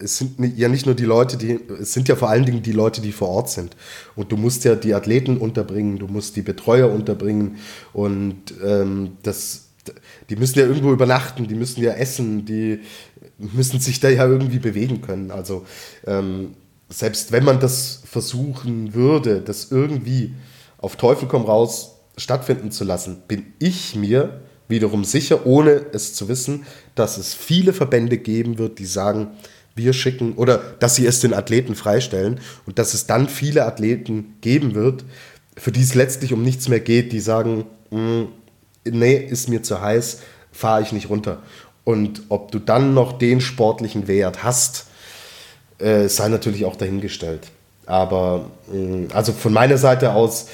[0.02, 2.72] es sind ja nicht nur die Leute, die, es sind ja vor allen Dingen die
[2.72, 3.76] Leute, die vor Ort sind.
[4.16, 7.58] Und du musst ja die Athleten unterbringen, du musst die Betreuer unterbringen
[7.92, 9.68] und ähm, das,
[10.30, 12.80] die müssen ja irgendwo übernachten, die müssen ja essen, die
[13.38, 15.32] müssen sich da ja irgendwie bewegen können.
[15.32, 15.66] Also
[16.08, 16.56] ähm,
[16.88, 20.34] selbst wenn man das versuchen würde, das irgendwie
[20.78, 26.28] auf Teufel komm raus stattfinden zu lassen, bin ich mir wiederum sicher, ohne es zu
[26.30, 29.32] wissen, dass es viele Verbände geben wird, die sagen,
[29.76, 34.36] wir schicken oder dass sie es den Athleten freistellen und dass es dann viele Athleten
[34.42, 35.06] geben wird,
[35.58, 38.24] für die es letztlich um nichts mehr geht, die sagen, mm,
[38.86, 40.20] nee, ist mir zu heiß,
[40.52, 41.42] fahre ich nicht runter.
[41.84, 44.86] Und ob du dann noch den sportlichen Wert hast,
[45.80, 47.50] äh, sei natürlich auch dahingestellt.
[47.86, 50.48] Aber mh, also von meiner Seite aus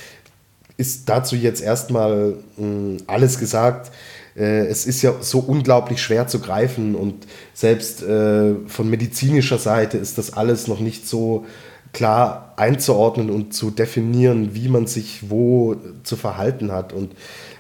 [0.77, 3.91] ist dazu jetzt erstmal mh, alles gesagt.
[4.35, 9.97] Äh, es ist ja so unglaublich schwer zu greifen und selbst äh, von medizinischer Seite
[9.97, 11.45] ist das alles noch nicht so
[11.93, 16.91] klar einzuordnen und zu definieren, wie man sich wo zu verhalten hat.
[16.91, 17.13] Und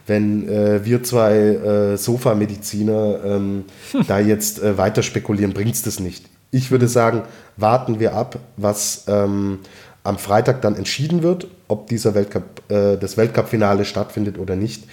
[0.07, 3.63] wenn äh, wir zwei äh, Sofamediziner ähm,
[4.07, 6.25] da jetzt äh, weiter spekulieren, bringt es das nicht.
[6.51, 7.23] Ich würde sagen,
[7.57, 9.59] warten wir ab, was ähm,
[10.05, 14.83] am Freitag dann entschieden wird, ob dieser Weltcup, äh, das Weltcup-Finale stattfindet oder nicht.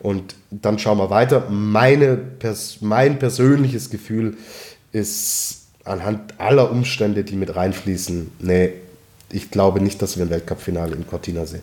[0.00, 1.48] Und dann schauen wir weiter.
[1.50, 4.36] Meine, pers mein persönliches Gefühl
[4.90, 8.72] ist anhand aller Umstände, die mit reinfließen, nee,
[9.30, 11.62] ich glaube nicht, dass wir ein Weltcup-Finale in Cortina sehen.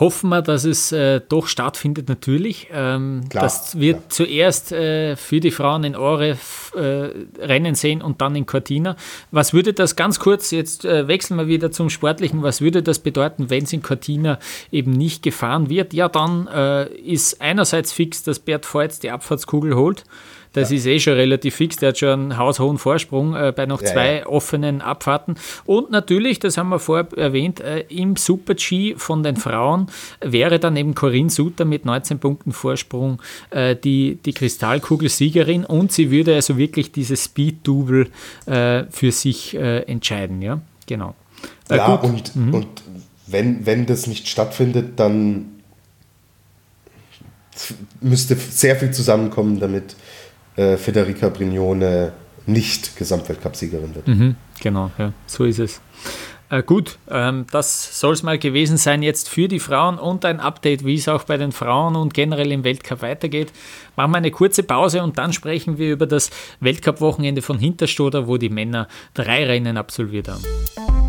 [0.00, 2.68] Hoffen wir, dass es äh, doch stattfindet, natürlich.
[2.72, 4.08] Ähm, klar, das wird klar.
[4.08, 6.38] zuerst äh, für die Frauen in Ore
[6.74, 6.80] äh,
[7.38, 8.96] Rennen sehen und dann in Cortina.
[9.30, 12.98] Was würde das ganz kurz, jetzt äh, wechseln wir wieder zum Sportlichen, was würde das
[12.98, 14.38] bedeuten, wenn es in Cortina
[14.72, 15.92] eben nicht gefahren wird?
[15.92, 20.04] Ja, dann äh, ist einerseits fix, dass Bert Voits die Abfahrtskugel holt.
[20.52, 20.76] Das ja.
[20.76, 21.76] ist eh schon relativ fix.
[21.76, 24.26] Der hat schon einen haushohen Vorsprung äh, bei noch ja, zwei ja.
[24.26, 25.36] offenen Abfahrten.
[25.64, 29.86] Und natürlich, das haben wir vorher erwähnt, äh, im Super-G von den Frauen
[30.20, 36.10] wäre dann eben Corinne Suter mit 19 Punkten Vorsprung äh, die, die Kristallkugel-Siegerin und sie
[36.10, 38.08] würde also wirklich dieses Speed-Double
[38.46, 40.42] äh, für sich äh, entscheiden.
[40.42, 41.14] Ja, genau.
[41.70, 42.54] Ja, und, mhm.
[42.54, 42.66] und
[43.26, 45.60] wenn, wenn das nicht stattfindet, dann
[48.00, 49.94] müsste sehr viel zusammenkommen, damit
[50.56, 52.12] äh, Federica Brignone
[52.46, 54.08] nicht Gesamtweltcupsiegerin wird.
[54.08, 55.80] Mhm, genau, ja, so ist es.
[56.50, 60.40] Äh, gut, ähm, das soll es mal gewesen sein jetzt für die Frauen und ein
[60.40, 63.52] Update, wie es auch bei den Frauen und generell im Weltcup weitergeht.
[63.94, 68.36] Machen wir eine kurze Pause und dann sprechen wir über das Weltcup-Wochenende von Hinterstoder, wo
[68.36, 70.99] die Männer drei Rennen absolviert haben.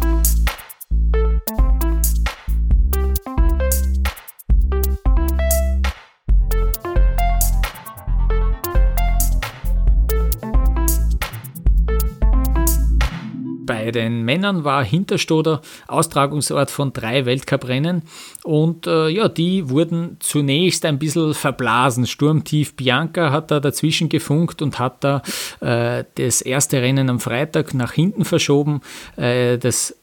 [13.71, 18.01] Bei den Männern war Hinterstoder Austragungsort von drei Weltcuprennen
[18.43, 22.05] und äh, ja, die wurden zunächst ein bisschen verblasen.
[22.05, 25.21] Sturmtief Bianca hat da dazwischen gefunkt und hat da
[25.61, 28.81] äh, das erste Rennen am Freitag nach hinten verschoben.
[29.15, 30.00] Äh, das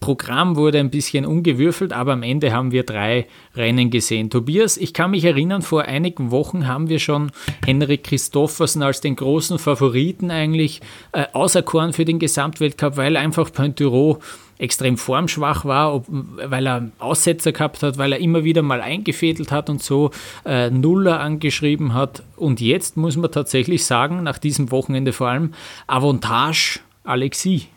[0.00, 4.28] Programm wurde ein bisschen umgewürfelt, aber am Ende haben wir drei Rennen gesehen.
[4.28, 7.30] Tobias, ich kann mich erinnern, vor einigen Wochen haben wir schon
[7.64, 10.80] Henrik Christoffersen als den großen Favoriten eigentlich
[11.12, 14.18] äh, auserkoren für den Gesamtweltcup, weil einfach Pointuro
[14.58, 19.52] extrem formschwach war, ob, weil er Aussetzer gehabt hat, weil er immer wieder mal eingefädelt
[19.52, 20.10] hat und so
[20.44, 22.22] äh, Nuller angeschrieben hat.
[22.36, 25.54] Und jetzt muss man tatsächlich sagen, nach diesem Wochenende vor allem,
[25.86, 27.68] Avantage Alexis.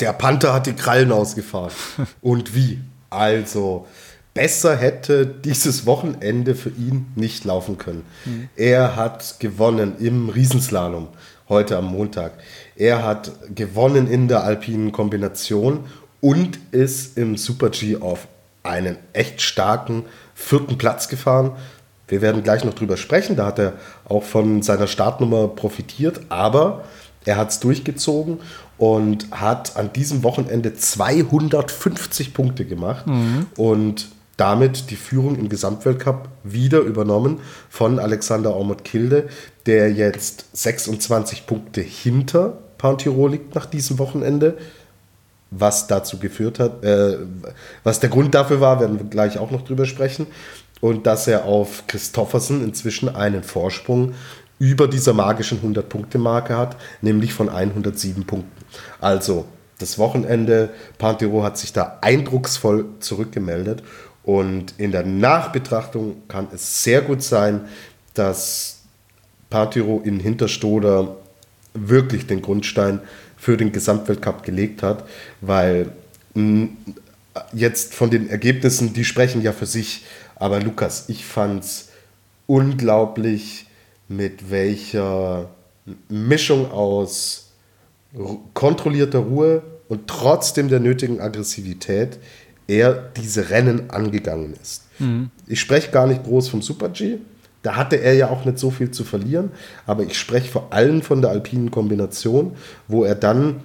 [0.00, 1.72] Der Panther hat die Krallen ausgefahren.
[2.20, 2.80] Und wie?
[3.10, 3.86] Also,
[4.34, 8.04] besser hätte dieses Wochenende für ihn nicht laufen können.
[8.24, 8.48] Mhm.
[8.56, 11.08] Er hat gewonnen im Riesenslalom
[11.48, 12.32] heute am Montag.
[12.74, 15.84] Er hat gewonnen in der alpinen Kombination
[16.20, 18.26] und ist im Super G auf
[18.62, 20.04] einen echt starken
[20.34, 21.52] vierten Platz gefahren.
[22.08, 23.36] Wir werden gleich noch drüber sprechen.
[23.36, 23.74] Da hat er
[24.06, 26.84] auch von seiner Startnummer profitiert, aber
[27.24, 28.38] er hat es durchgezogen
[28.78, 33.46] und hat an diesem Wochenende 250 Punkte gemacht mhm.
[33.56, 39.28] und damit die Führung im Gesamtweltcup wieder übernommen von Alexander Ormond-Kilde,
[39.66, 44.58] der jetzt 26 Punkte hinter Pound liegt nach diesem Wochenende.
[45.50, 47.18] Was dazu geführt hat, äh,
[47.84, 50.26] was der Grund dafür war, werden wir gleich auch noch drüber sprechen.
[50.80, 54.14] Und dass er auf Christoffersen inzwischen einen Vorsprung
[54.64, 58.64] über dieser magischen 100-Punkte-Marke hat, nämlich von 107 Punkten.
[58.98, 59.44] Also
[59.78, 63.82] das Wochenende, Pantero hat sich da eindrucksvoll zurückgemeldet
[64.22, 67.66] und in der Nachbetrachtung kann es sehr gut sein,
[68.14, 68.78] dass
[69.50, 71.16] Pantero in Hinterstoder
[71.74, 73.00] wirklich den Grundstein
[73.36, 75.04] für den Gesamtweltcup gelegt hat,
[75.42, 75.92] weil
[77.52, 81.88] jetzt von den Ergebnissen, die sprechen ja für sich, aber Lukas, ich fand es
[82.46, 83.66] unglaublich
[84.16, 85.50] mit welcher
[86.08, 87.52] Mischung aus
[88.54, 92.18] kontrollierter Ruhe und trotzdem der nötigen Aggressivität
[92.66, 94.84] er diese Rennen angegangen ist.
[94.98, 95.30] Mhm.
[95.46, 97.18] Ich spreche gar nicht groß vom Super G,
[97.62, 99.50] da hatte er ja auch nicht so viel zu verlieren,
[99.86, 102.56] aber ich spreche vor allem von der alpinen Kombination,
[102.88, 103.60] wo er dann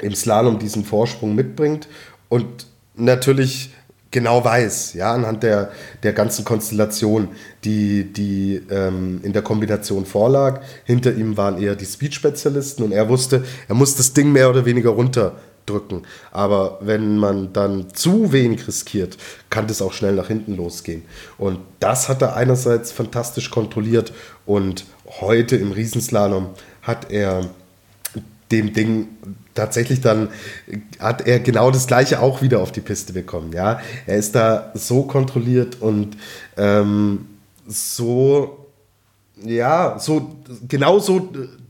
[0.00, 1.88] im Slalom diesen Vorsprung mitbringt
[2.28, 3.70] und natürlich
[4.12, 5.72] genau weiß, ja, anhand der,
[6.04, 7.28] der ganzen Konstellation,
[7.64, 10.60] die, die ähm, in der Kombination vorlag.
[10.84, 14.64] Hinter ihm waren eher die Speed-Spezialisten und er wusste, er muss das Ding mehr oder
[14.64, 16.02] weniger runter drücken.
[16.30, 19.16] Aber wenn man dann zu wenig riskiert,
[19.50, 21.02] kann das auch schnell nach hinten losgehen.
[21.38, 24.12] Und das hat er einerseits fantastisch kontrolliert
[24.44, 24.84] und
[25.20, 26.50] heute im Riesenslalom
[26.82, 27.50] hat er
[28.52, 29.08] dem Ding
[29.54, 30.28] tatsächlich dann
[30.98, 33.52] hat er genau das gleiche auch wieder auf die Piste bekommen.
[33.52, 36.16] Ja, er ist da so kontrolliert und
[36.56, 37.26] ähm,
[37.66, 38.66] so
[39.44, 40.36] ja so
[40.68, 41.28] genau so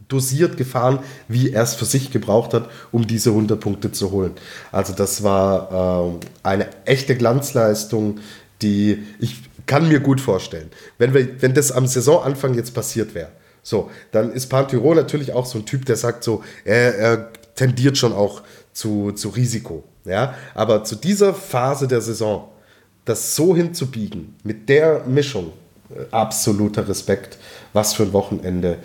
[0.08, 4.32] dosiert gefahren, wie er es für sich gebraucht hat, um diese 100 Punkte zu holen.
[4.70, 8.20] Also das war äh, eine echte Glanzleistung,
[8.60, 10.70] die ich kann mir gut vorstellen.
[10.98, 13.30] Wenn, wir, wenn das am Saisonanfang jetzt passiert wäre,
[13.62, 17.96] so, dann ist Pantiro natürlich auch so ein Typ, der sagt so, er, er tendiert
[17.96, 19.84] schon auch zu, zu Risiko.
[20.04, 20.34] Ja?
[20.54, 22.48] Aber zu dieser Phase der Saison,
[23.04, 25.52] das so hinzubiegen, mit der Mischung,
[25.90, 27.38] äh, absoluter Respekt.
[27.72, 28.78] Was für ein Wochenende.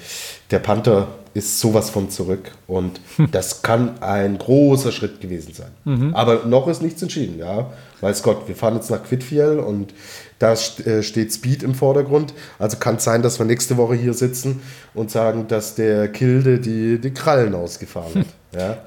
[0.51, 3.29] Der Panther ist sowas von zurück und hm.
[3.31, 5.71] das kann ein großer Schritt gewesen sein.
[5.83, 6.15] Mhm.
[6.15, 7.71] Aber noch ist nichts entschieden, ja.
[8.01, 9.93] Weiß Gott, wir fahren jetzt nach Quidfiel und
[10.39, 12.33] da äh, steht Speed im Vordergrund.
[12.59, 14.61] Also kann es sein, dass wir nächste Woche hier sitzen
[14.93, 18.27] und sagen, dass der Kilde die, die Krallen ausgefahren hat.
[18.57, 18.77] Ja,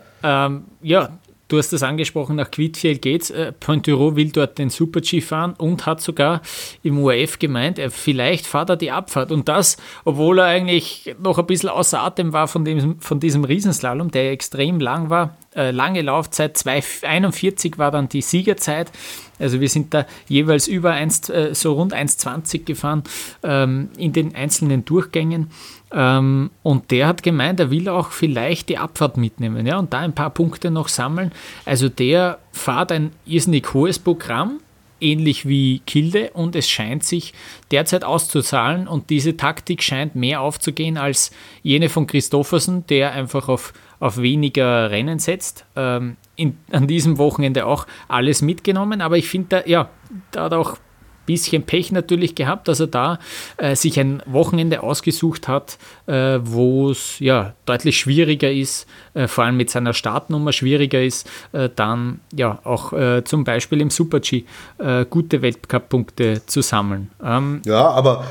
[0.47, 1.11] ähm, ja
[1.51, 3.29] Du hast das angesprochen, nach Quidfiel geht's.
[3.31, 6.43] Äh, Pointuro will dort den Super-G fahren und hat sogar
[6.85, 9.33] im UAF gemeint, er vielleicht fahrt er die Abfahrt.
[9.33, 13.43] Und das, obwohl er eigentlich noch ein bisschen außer Atem war von, dem, von diesem
[13.43, 15.37] Riesenslalom, der extrem lang war.
[15.53, 18.93] Äh, lange Laufzeit, 2,41 war dann die Siegerzeit.
[19.41, 23.03] Also wir sind da jeweils über 1, äh, so rund 1,20 gefahren
[23.43, 25.51] ähm, in den einzelnen Durchgängen.
[25.93, 29.99] Ähm, und der hat gemeint, er will auch vielleicht die Abfahrt mitnehmen ja, und da
[29.99, 31.33] ein paar Punkte noch sammeln.
[31.65, 34.61] Also der fährt ein irrsinnig hohes Programm,
[35.01, 37.33] ähnlich wie Kilde, und es scheint sich
[37.71, 43.73] derzeit auszuzahlen und diese Taktik scheint mehr aufzugehen als jene von Christoffersen, der einfach auf,
[43.99, 45.65] auf weniger Rennen setzt.
[45.75, 49.91] Ähm, in, an diesem Wochenende auch alles mitgenommen, aber ich finde, ja,
[50.31, 50.79] da hat auch
[51.27, 53.19] bisschen Pech natürlich gehabt, dass er da
[53.57, 59.45] äh, sich ein Wochenende ausgesucht hat, äh, wo es ja deutlich schwieriger ist, äh, vor
[59.45, 64.45] allem mit seiner Startnummer schwieriger ist, äh, dann ja auch äh, zum Beispiel im Super-G
[64.79, 67.11] äh, gute Weltcup-Punkte zu sammeln.
[67.23, 68.25] Ähm, ja, aber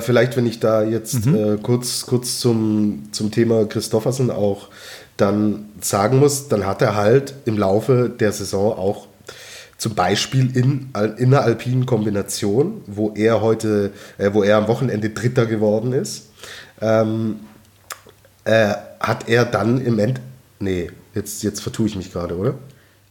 [0.00, 1.62] vielleicht, wenn ich da jetzt mhm.
[1.62, 4.68] kurz, kurz zum, zum Thema Christoffersen auch
[5.16, 9.06] dann sagen muss, dann hat er halt im Laufe der Saison auch
[9.78, 15.10] zum Beispiel in, in einer alpinen Kombination, wo er heute, äh, wo er am Wochenende
[15.10, 16.30] Dritter geworden ist,
[16.80, 17.40] ähm,
[18.44, 20.20] äh, hat er dann im End,
[20.60, 22.54] nee, jetzt, jetzt vertue ich mich gerade, oder?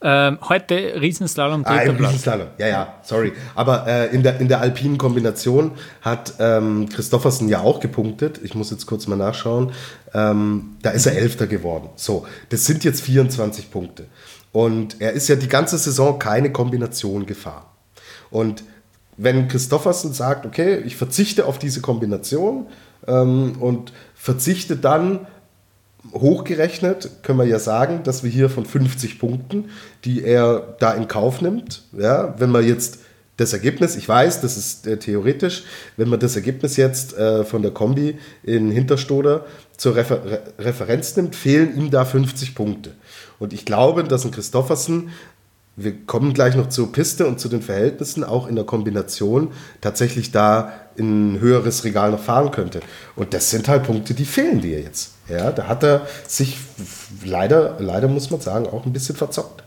[0.01, 3.33] Ähm, heute Riesenslalom, dritter ah, im Riesenslalom, ja, ja, sorry.
[3.55, 8.39] Aber äh, in, der, in der alpinen Kombination hat ähm, Christoffersen ja auch gepunktet.
[8.43, 9.71] Ich muss jetzt kurz mal nachschauen.
[10.13, 11.89] Ähm, da ist er Elfter geworden.
[11.95, 14.05] So, das sind jetzt 24 Punkte.
[14.55, 17.65] Und er ist ja die ganze Saison keine Kombination gefahren.
[18.31, 18.63] Und
[19.17, 22.67] wenn Christoffersen sagt, okay, ich verzichte auf diese Kombination
[23.05, 25.27] ähm, und verzichte dann
[26.13, 29.71] hochgerechnet, können wir ja sagen, dass wir hier von 50 Punkten,
[30.05, 32.99] die er da in Kauf nimmt, ja, wenn man jetzt
[33.35, 35.63] das Ergebnis, ich weiß, das ist äh, theoretisch,
[35.97, 40.21] wenn man das Ergebnis jetzt äh, von der Kombi in Hinterstoder zur Refer
[40.57, 42.93] Referenz nimmt, fehlen ihm da 50 Punkte.
[43.39, 45.09] Und ich glaube, dass ein Christoffersen,
[45.75, 50.31] wir kommen gleich noch zur Piste und zu den Verhältnissen, auch in der Kombination tatsächlich
[50.31, 52.79] da in ein höheres Regal noch fahren könnte.
[53.15, 55.11] Und das sind halt Punkte, die fehlen dir jetzt.
[55.27, 56.57] Ja, da hat er sich
[57.25, 59.65] leider, leider muss man sagen, auch ein bisschen verzockt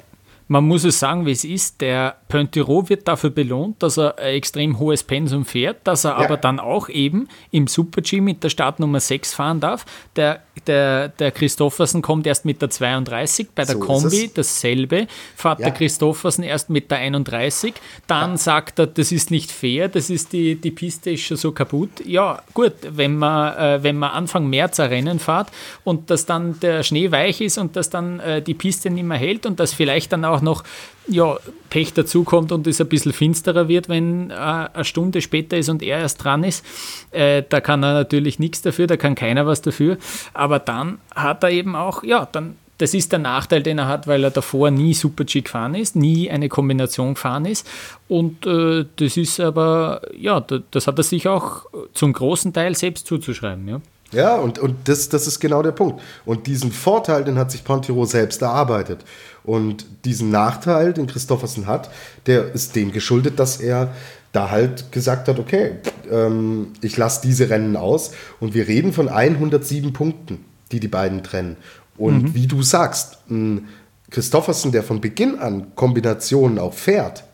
[0.49, 1.81] man muss es sagen, wie es ist.
[1.83, 6.17] Der Pointiro wird dafür belohnt, dass er ein extrem hohes Pensum fährt, dass er ja.
[6.17, 9.85] aber dann auch eben im Super-G mit der Startnummer 6 fahren darf.
[10.17, 15.07] Der, der, der Christoffersen kommt erst mit der 32, bei der so Kombi dasselbe,
[15.37, 15.67] fährt ja.
[15.67, 17.75] der Christoffersen erst mit der 31.
[18.07, 18.37] Dann ja.
[18.39, 21.91] sagt er, das ist nicht fair, das ist die, die Piste ist schon so kaputt.
[22.07, 25.49] Ja, gut, wenn man, äh, wenn man Anfang März ein Rennen fährt
[25.85, 29.19] und dass dann der Schnee weich ist und dass dann äh, die Piste nicht mehr
[29.19, 30.65] hält und dass vielleicht dann auch auch noch
[31.09, 31.37] ja,
[31.71, 35.83] Pech dazukommt und es ein bisschen finsterer wird, wenn äh, eine Stunde später ist und
[35.83, 36.65] er erst dran ist.
[37.11, 39.97] Äh, da kann er natürlich nichts dafür, da kann keiner was dafür.
[40.35, 44.07] Aber dann hat er eben auch, ja, dann das ist der Nachteil, den er hat,
[44.07, 47.67] weil er davor nie Super-G gefahren ist, nie eine Kombination gefahren ist.
[48.07, 53.09] Und äh, das ist aber, ja, das hat er sich auch zum großen Teil selbst
[53.09, 53.67] zuzuschreiben.
[53.67, 53.81] Ja.
[54.11, 56.01] Ja, und, und das, das ist genau der Punkt.
[56.25, 59.05] Und diesen Vorteil, den hat sich Pontiro selbst erarbeitet.
[59.49, 61.89] Und diesen Nachteil, den Christoffersen hat,
[62.27, 63.95] der ist dem geschuldet, dass er
[64.31, 65.77] da halt gesagt hat, okay,
[66.11, 68.11] ähm, ich lasse diese Rennen aus.
[68.41, 71.57] Und wir reden von 107 Punkten, die die beiden trennen.
[71.97, 72.35] Und mhm.
[72.35, 73.69] wie du sagst, ein
[74.11, 77.25] Christoffersen, der von Beginn an Kombinationen auch fährt,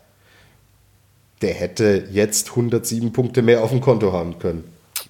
[1.41, 4.63] der hätte jetzt 107 Punkte mehr auf dem Konto haben können.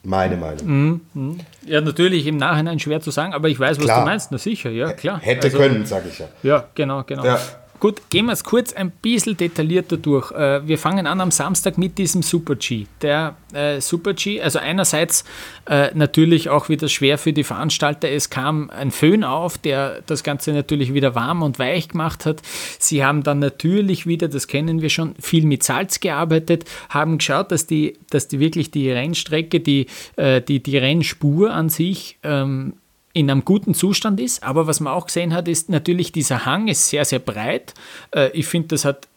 [0.04, 0.66] Meine Meinung.
[0.66, 1.40] Mhm, mhm.
[1.66, 4.02] Ja, natürlich im Nachhinein schwer zu sagen, aber ich weiß, was klar.
[4.02, 4.32] du meinst.
[4.32, 5.20] Na sicher, ja, klar.
[5.20, 6.28] Hätte also, können, sage ich ja.
[6.44, 7.26] Ja, genau, genau.
[7.26, 7.40] Ja.
[7.80, 10.32] Gut, gehen wir es kurz ein bisschen detaillierter durch.
[10.32, 12.86] Äh, wir fangen an am Samstag mit diesem Super G.
[13.02, 15.26] Der äh, Super G, also einerseits
[15.70, 18.10] äh, natürlich auch wieder schwer für die Veranstalter.
[18.10, 22.42] Es kam ein Föhn auf, der das Ganze natürlich wieder warm und weich gemacht hat.
[22.80, 27.52] Sie haben dann natürlich wieder, das kennen wir schon, viel mit Salz gearbeitet, haben geschaut,
[27.52, 32.74] dass die, dass die wirklich die Rennstrecke, die, die, die Rennspur an sich ähm,
[33.16, 34.44] in einem guten Zustand ist.
[34.44, 37.74] Aber was man auch gesehen hat, ist natürlich, dieser Hang ist sehr, sehr breit.
[38.14, 39.08] Äh, ich finde, das hat,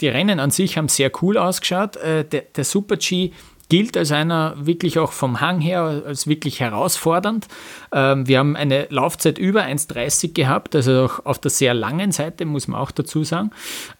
[0.00, 1.96] die Rennen an sich haben sehr cool ausgeschaut.
[1.96, 3.32] Äh, der, der Super G
[3.68, 7.46] gilt als einer wirklich auch vom Hang her als wirklich herausfordernd.
[7.92, 12.46] Ähm, wir haben eine Laufzeit über 1,30 gehabt, also auch auf der sehr langen Seite,
[12.46, 13.50] muss man auch dazu sagen.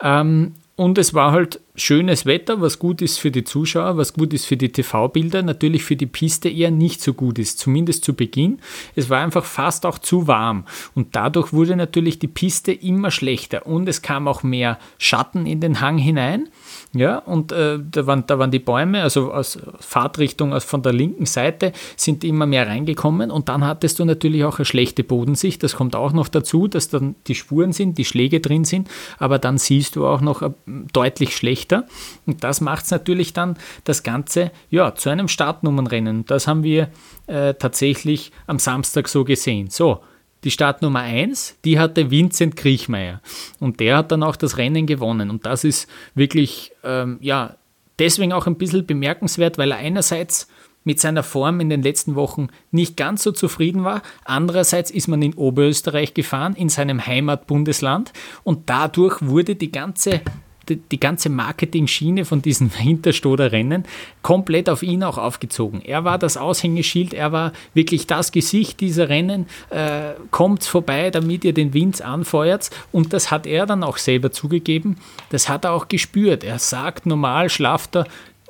[0.02, 4.32] Ähm, und es war halt schönes Wetter, was gut ist für die Zuschauer, was gut
[4.32, 8.14] ist für die TV-Bilder, natürlich für die Piste eher nicht so gut ist, zumindest zu
[8.14, 8.60] Beginn.
[8.96, 10.64] Es war einfach fast auch zu warm
[10.94, 15.60] und dadurch wurde natürlich die Piste immer schlechter und es kam auch mehr Schatten in
[15.60, 16.48] den Hang hinein.
[16.96, 20.92] Ja, und äh, da, waren, da waren die Bäume, also aus Fahrtrichtung aus, von der
[20.92, 25.64] linken Seite, sind immer mehr reingekommen und dann hattest du natürlich auch eine schlechte Bodensicht.
[25.64, 28.88] Das kommt auch noch dazu, dass dann die Spuren sind, die Schläge drin sind,
[29.18, 30.50] aber dann siehst du auch noch äh,
[30.92, 31.88] deutlich schlechter.
[32.26, 36.26] Und das macht es natürlich dann das Ganze ja, zu einem Startnummernrennen.
[36.26, 36.90] Das haben wir
[37.26, 39.68] äh, tatsächlich am Samstag so gesehen.
[39.68, 40.00] So,
[40.44, 43.20] die Startnummer 1, die hatte Vincent Kriechmeier.
[43.60, 45.30] Und der hat dann auch das Rennen gewonnen.
[45.30, 47.56] Und das ist wirklich, ähm, ja,
[47.98, 50.48] deswegen auch ein bisschen bemerkenswert, weil er einerseits
[50.84, 54.02] mit seiner Form in den letzten Wochen nicht ganz so zufrieden war.
[54.24, 58.12] Andererseits ist man in Oberösterreich gefahren, in seinem Heimatbundesland.
[58.44, 60.20] Und dadurch wurde die ganze
[60.68, 63.84] die, die ganze Marketing-Schiene von diesen Hinterstoder Rennen
[64.22, 65.82] komplett auf ihn auch aufgezogen.
[65.82, 69.46] Er war das Aushängeschild, er war wirklich das Gesicht dieser Rennen.
[69.70, 72.70] Äh, kommt vorbei, damit ihr den Wind anfeuert.
[72.92, 74.96] Und das hat er dann auch selber zugegeben.
[75.30, 76.44] Das hat er auch gespürt.
[76.44, 78.06] Er sagt, normal schlaft er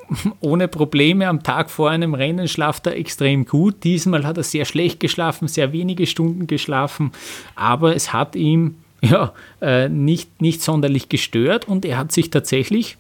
[0.41, 3.85] ohne Probleme am Tag vor einem Rennen schlaft er extrem gut.
[3.85, 7.13] Diesmal hat er sehr schlecht geschlafen, sehr wenige Stunden geschlafen,
[7.55, 8.77] aber es hat ihm
[9.11, 12.97] ja, äh, nicht, nicht sonderlich gestört und er hat sich tatsächlich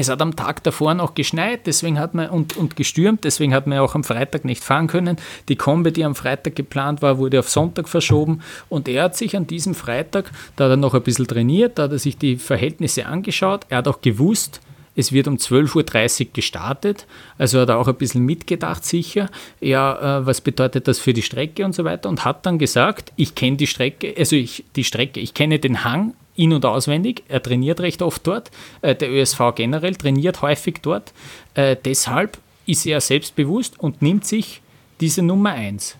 [0.00, 3.66] es hat am Tag davor noch geschneit, deswegen hat man und, und gestürmt, deswegen hat
[3.66, 5.16] man auch am Freitag nicht fahren können.
[5.48, 9.36] Die Kombi, die am Freitag geplant war, wurde auf Sonntag verschoben und er hat sich
[9.36, 12.36] an diesem Freitag, da hat er noch ein bisschen trainiert, da hat er sich die
[12.36, 14.60] Verhältnisse angeschaut, er hat auch gewusst,
[14.98, 17.06] es wird um 12.30 Uhr gestartet,
[17.38, 19.30] also hat er auch ein bisschen mitgedacht sicher,
[19.60, 22.08] ja, äh, was bedeutet das für die Strecke und so weiter?
[22.08, 25.84] Und hat dann gesagt, ich kenne die Strecke, also ich, die Strecke, ich kenne den
[25.84, 28.50] Hang in- und auswendig, er trainiert recht oft dort,
[28.82, 31.12] äh, der ÖSV generell trainiert häufig dort,
[31.54, 34.62] äh, deshalb ist er selbstbewusst und nimmt sich
[35.00, 35.94] diese Nummer 1.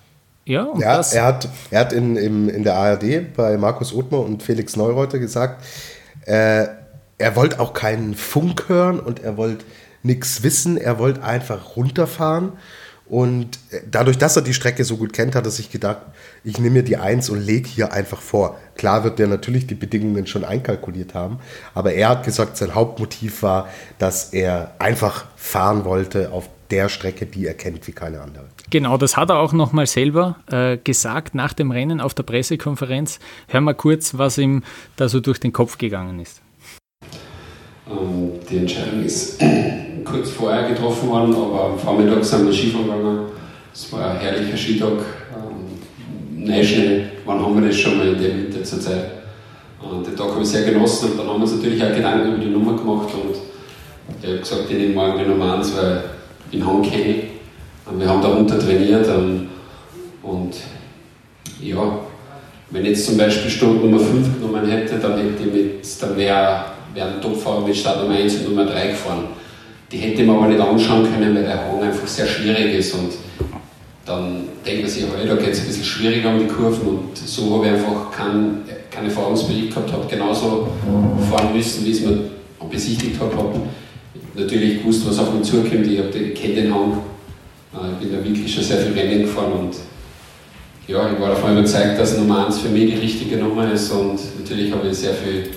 [0.44, 4.42] Ja, ja er hat, er hat in, in, in der ARD bei Markus Othmer und
[4.42, 5.64] Felix Neureuter gesagt,
[6.26, 6.66] äh,
[7.18, 9.64] er wollte auch keinen Funk hören und er wollte
[10.02, 10.76] nichts wissen.
[10.76, 12.52] Er wollte einfach runterfahren.
[13.06, 13.58] Und
[13.90, 16.02] dadurch, dass er die Strecke so gut kennt, hat er sich gedacht,
[16.44, 18.58] ich nehme mir die Eins und lege hier einfach vor.
[18.76, 21.38] Klar wird der natürlich die Bedingungen schon einkalkuliert haben,
[21.74, 27.24] aber er hat gesagt, sein Hauptmotiv war, dass er einfach fahren wollte auf der Strecke,
[27.24, 28.44] die er kennt wie keine andere.
[28.68, 33.20] Genau, das hat er auch nochmal selber äh, gesagt nach dem Rennen auf der Pressekonferenz.
[33.46, 34.62] Hör mal kurz, was ihm
[34.96, 36.42] da so durch den Kopf gegangen ist.
[37.90, 39.40] Ähm, die Entscheidung ist
[40.04, 43.26] kurz vorher getroffen worden, aber am Vormittag sind wir Skifahren gegangen.
[43.72, 44.98] Es war ein herrlicher Skitag.
[45.32, 49.12] Ähm, Neuschnee, wann haben wir das schon mal in der Winter zur Zeit?
[49.80, 52.34] Und den Tag habe ich sehr genossen und dann haben wir uns natürlich auch Gedanken
[52.34, 53.36] über die Nummer gemacht und
[54.20, 56.04] ich habe gesagt, ich nehme morgen die Nummer 1, weil
[56.50, 57.14] ich den Hang kenne.
[57.86, 59.48] Und wir haben darunter trainiert ähm,
[60.22, 60.56] und
[61.60, 62.00] ja,
[62.70, 66.16] wenn ich jetzt zum Beispiel Stunde Nummer 5 genommen hätte, dann hätte ich mit, dann
[66.16, 66.64] wäre
[66.94, 69.24] wären Topfahrer mit Startnummer 1 und Nummer 3 gefahren.
[69.90, 72.94] Die hätte man aber nicht anschauen können, weil der Hang einfach sehr schwierig ist.
[72.94, 73.12] Und
[74.04, 76.88] dann denkt man sich, hey, da geht es ein bisschen schwieriger um die Kurven.
[76.88, 80.68] Und so habe ich einfach keinen kein Erfahrungsbericht gehabt, habe genauso
[81.30, 82.18] fahren müssen, wie ich es mir
[82.70, 83.36] besichtigt habe.
[83.36, 83.60] habe
[84.34, 85.86] natürlich gewusst, was auf mich zukommt.
[85.86, 86.98] Ich, ich kenne den Hang.
[87.74, 89.76] Äh, ich bin da wirklich schon sehr viel Rennen gefahren und
[90.88, 94.18] ja, ich war davon überzeugt, dass Nummer 1 für mich die richtige Nummer ist und
[94.38, 95.50] natürlich habe ich sehr viel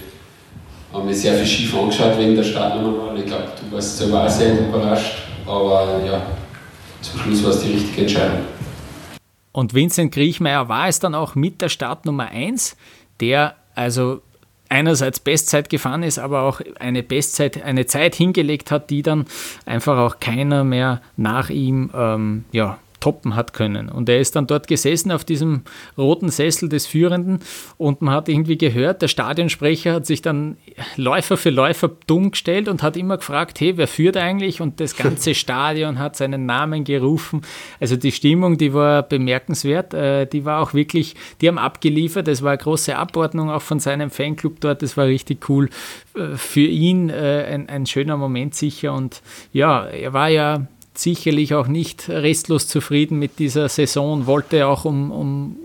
[0.93, 3.15] haben mir sehr viel schief angeschaut wegen der Startnummer.
[3.15, 6.21] Ich glaube, du warst selber auch sehr überrascht, aber ja,
[7.01, 8.39] zum Schluss war es die richtige Entscheidung.
[9.53, 12.75] Und Vincent Griechmeier war es dann auch mit der Startnummer 1,
[13.21, 14.21] der also
[14.67, 19.25] einerseits Bestzeit gefahren ist, aber auch eine Bestzeit, eine Zeit hingelegt hat, die dann
[19.65, 23.89] einfach auch keiner mehr nach ihm ähm, ja, toppen hat können.
[23.89, 25.63] Und er ist dann dort gesessen auf diesem
[25.97, 27.39] roten Sessel des Führenden
[27.77, 30.55] und man hat irgendwie gehört, der Stadionsprecher hat sich dann
[30.95, 34.61] Läufer für Läufer dumm gestellt und hat immer gefragt, hey, wer führt eigentlich?
[34.61, 37.41] Und das ganze Stadion hat seinen Namen gerufen.
[37.79, 39.93] Also die Stimmung, die war bemerkenswert.
[39.93, 42.27] Äh, die war auch wirklich, die haben abgeliefert.
[42.27, 44.81] Es war eine große Abordnung auch von seinem Fanclub dort.
[44.81, 45.69] Das war richtig cool.
[46.15, 48.93] Äh, für ihn äh, ein, ein schöner Moment sicher.
[48.93, 49.21] Und
[49.51, 50.67] ja, er war ja
[51.01, 55.55] sicherlich auch nicht restlos zufrieden mit dieser Saison, wollte auch um, um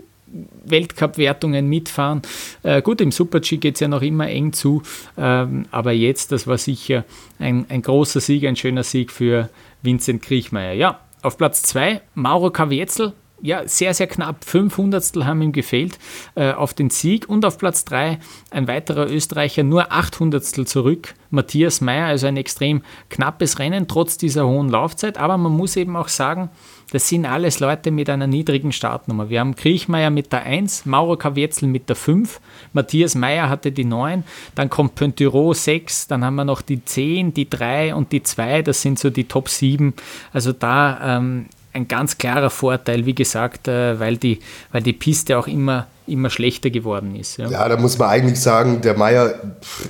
[0.65, 2.21] Weltcup-Wertungen mitfahren.
[2.63, 4.81] Äh, gut, im Super-G geht es ja noch immer eng zu,
[5.17, 7.05] ähm, aber jetzt, das war sicher
[7.39, 9.49] ein, ein großer Sieg, ein schöner Sieg für
[9.81, 10.73] Vincent Kriechmeier.
[10.73, 14.43] Ja, auf Platz 2 Mauro Kavietzel, ja, sehr, sehr knapp.
[14.43, 15.99] Fünf Hundertstel haben ihm gefehlt
[16.35, 17.29] äh, auf den Sieg.
[17.29, 18.19] Und auf Platz 3
[18.49, 21.13] ein weiterer Österreicher, nur acht Hundertstel zurück.
[21.29, 25.17] Matthias Meyer, also ein extrem knappes Rennen, trotz dieser hohen Laufzeit.
[25.17, 26.49] Aber man muss eben auch sagen,
[26.91, 29.29] das sind alles Leute mit einer niedrigen Startnummer.
[29.29, 32.39] Wir haben Kriechmeier mit der 1, Mauro Kavietzel mit der 5,
[32.71, 34.23] Matthias Meyer hatte die 9,
[34.55, 38.61] dann kommt Pontiro 6, dann haben wir noch die 10, die 3 und die 2,
[38.61, 39.93] das sind so die Top 7.
[40.31, 41.47] Also da ähm,
[41.77, 44.39] ein ganz klarer Vorteil, wie gesagt, äh, weil, die,
[44.71, 47.37] weil die Piste auch immer, immer schlechter geworden ist.
[47.37, 47.49] Ja.
[47.49, 49.35] ja da muss man eigentlich sagen, der Meier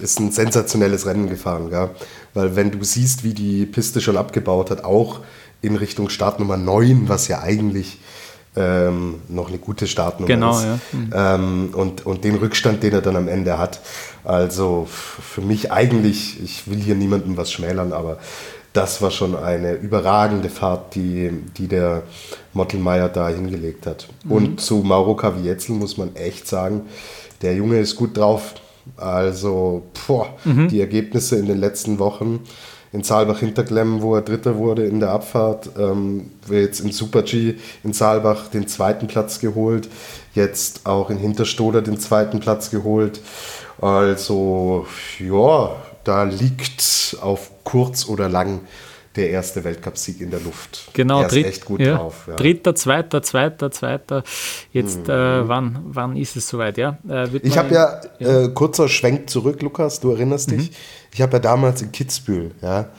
[0.01, 1.69] ist ein sensationelles Rennen gefahren.
[1.71, 1.89] Ja?
[2.33, 5.21] Weil wenn du siehst, wie die Piste schon abgebaut hat, auch
[5.61, 7.99] in Richtung Startnummer 9, was ja eigentlich
[8.55, 10.65] ähm, noch eine gute Startnummer genau, ist.
[10.65, 10.79] Ja.
[10.91, 11.09] Mhm.
[11.13, 13.79] Ähm, und, und den Rückstand, den er dann am Ende hat.
[14.23, 18.17] Also für mich eigentlich, ich will hier niemandem was schmälern, aber
[18.77, 22.03] das war schon eine überragende Fahrt, die, die der
[22.53, 24.07] Mottelmeier da hingelegt hat.
[24.23, 24.31] Mhm.
[24.31, 26.81] Und zu Mauro Kavietzel muss man echt sagen,
[27.41, 28.53] der Junge ist gut drauf.
[28.95, 30.67] Also, boah, mhm.
[30.67, 32.41] die Ergebnisse in den letzten Wochen
[32.93, 37.55] in Saalbach Hinterklemmen, wo er Dritter wurde in der Abfahrt, ähm, jetzt im Super G
[37.83, 39.89] in Saalbach den zweiten Platz geholt,
[40.35, 43.21] jetzt auch in Hinterstoder den zweiten Platz geholt.
[43.81, 44.85] Also,
[45.19, 45.75] ja,
[46.07, 48.61] da liegt auf kurz oder lang
[49.17, 50.89] der erste Weltcupsieg in der Luft.
[50.93, 52.25] Genau, er ist echt gut ja, drauf.
[52.27, 52.35] Ja.
[52.35, 54.23] Dritter, zweiter, zweiter, zweiter.
[54.71, 55.13] Jetzt, mhm.
[55.13, 56.77] äh, wann, wann ist es soweit?
[56.77, 58.43] Ja, äh, ich habe ja, ja.
[58.43, 60.69] Äh, kurzer Schwenk zurück, Lukas, du erinnerst dich.
[60.69, 60.75] Mhm.
[61.13, 62.89] Ich habe ja damals in Kitzbühel, ja,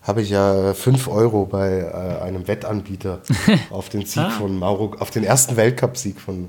[0.00, 3.20] habe ich ja 5 Euro bei äh, einem Wettanbieter
[3.70, 4.30] auf den Sieg ah.
[4.30, 6.48] von Mauro, auf den ersten Weltcupsieg von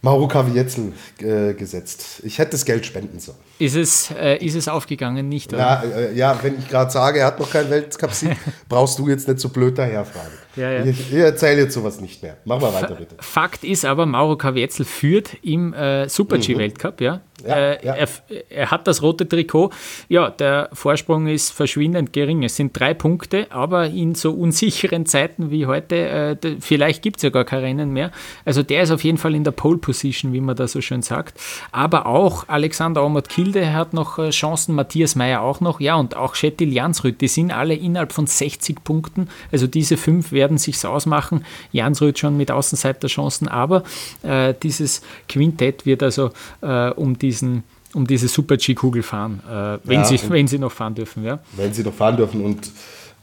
[0.00, 2.22] Mauro Kavietzel äh, gesetzt.
[2.24, 3.38] Ich hätte das Geld spenden sollen.
[3.58, 5.52] Ist es, äh, ist es aufgegangen, nicht?
[5.52, 5.58] Oder?
[5.58, 8.36] Ja, äh, ja, wenn ich gerade sage, er hat noch keinen Weltcup-Sieg,
[8.68, 10.32] brauchst du jetzt nicht so blöd daherfragen.
[10.56, 10.84] Ja, ja.
[10.84, 12.36] Ich, ich erzähle jetzt sowas nicht mehr.
[12.44, 13.16] Mach mal weiter, bitte.
[13.20, 17.00] Fakt ist aber, Mauro Kavietzel führt im äh, Super-G-Weltcup.
[17.00, 17.04] Mhm.
[17.04, 17.20] Ja?
[17.46, 17.94] Ja, äh, ja.
[17.94, 18.08] Er,
[18.48, 19.70] er, hat das rote Trikot.
[20.08, 22.42] Ja, der Vorsprung ist verschwindend gering.
[22.42, 27.22] Es sind drei Punkte, aber in so unsicheren Zeiten wie heute, äh, vielleicht gibt es
[27.22, 28.10] ja gar kein Rennen mehr.
[28.44, 31.02] Also der ist auf jeden Fall in der Pole Position, wie man da so schön
[31.02, 31.38] sagt.
[31.72, 35.80] Aber auch Alexander Omot Kilde hat noch äh, Chancen, Matthias Meyer auch noch.
[35.80, 39.28] Ja, und auch Schettil Jansrud, die sind alle innerhalb von 60 Punkten.
[39.52, 41.44] Also diese fünf werden sich's ausmachen.
[41.72, 43.84] Jansrud schon mit Außenseiterchancen, aber
[44.22, 46.30] äh, dieses Quintett wird also
[46.62, 50.72] äh, um die diesen, um diese Super-G-Kugel fahren, äh, wenn, ja, sie, wenn sie noch
[50.72, 51.24] fahren dürfen.
[51.24, 51.40] Ja?
[51.56, 52.44] Wenn sie noch fahren dürfen.
[52.44, 52.70] Und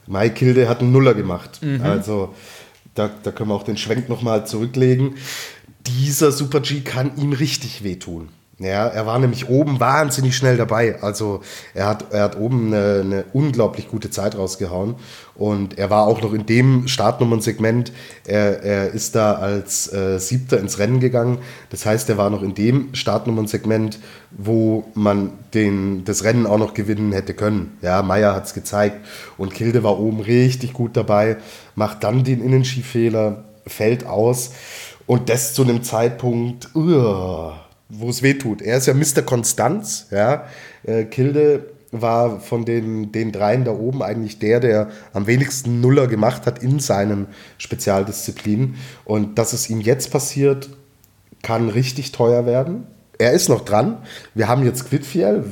[0.08, 1.60] Mike Hilde hat einen Nuller gemacht.
[1.62, 1.82] Mhm.
[1.82, 2.34] Also
[2.96, 5.16] da, da können wir auch den Schwenk nochmal zurücklegen.
[5.88, 8.30] Dieser Super-G kann ihm richtig wehtun.
[8.60, 11.02] Ja, er war nämlich oben wahnsinnig schnell dabei.
[11.02, 11.42] Also
[11.74, 14.96] er hat, er hat oben eine, eine unglaublich gute Zeit rausgehauen.
[15.34, 17.92] Und er war auch noch in dem Startnummernsegment.
[18.28, 21.40] Er, er ist da als äh, Siebter ins Rennen gegangen.
[21.72, 23.98] Das heißt, er war noch in dem Startnummernsegment,
[24.30, 27.80] wo man den, das Rennen auch noch gewinnen hätte können.
[27.82, 29.04] Ja, Meyer hat es gezeigt.
[29.36, 31.38] Und Kilde war oben richtig gut dabei,
[31.74, 34.52] macht dann den Innenskifehler, fällt aus.
[35.08, 37.52] Und das zu einem Zeitpunkt, uh,
[37.94, 38.62] wo es weh tut.
[38.62, 39.22] Er ist ja Mr.
[39.22, 40.46] Konstanz, ja.
[40.84, 46.08] Äh, Kilde war von den, den dreien da oben eigentlich der, der am wenigsten Nuller
[46.08, 47.28] gemacht hat in seinen
[47.60, 48.76] Spezialdisziplinen.
[49.06, 50.70] Und dass es ihm jetzt passiert,
[51.44, 52.88] kann richtig teuer werden.
[53.20, 54.00] Er ist noch dran.
[54.34, 55.46] Wir haben jetzt Quidfiel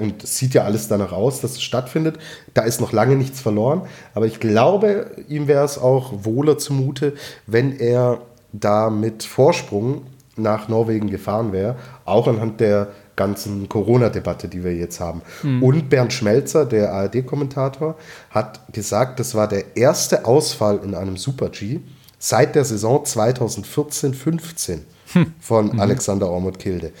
[0.00, 2.18] und es sieht ja alles danach aus, dass es stattfindet.
[2.54, 3.82] Da ist noch lange nichts verloren.
[4.14, 7.14] Aber ich glaube, ihm wäre es auch wohler zumute,
[7.46, 8.20] wenn er
[8.52, 10.02] da mit Vorsprung
[10.38, 15.22] nach Norwegen gefahren wäre, auch anhand der ganzen Corona-Debatte, die wir jetzt haben.
[15.42, 15.62] Mhm.
[15.62, 17.96] Und Bernd Schmelzer, der ARD-Kommentator,
[18.30, 21.80] hat gesagt, das war der erste Ausfall in einem Super-G
[22.18, 24.80] seit der Saison 2014-15
[25.12, 25.32] hm.
[25.40, 25.80] von mhm.
[25.80, 26.92] Alexander Ormut Kilde.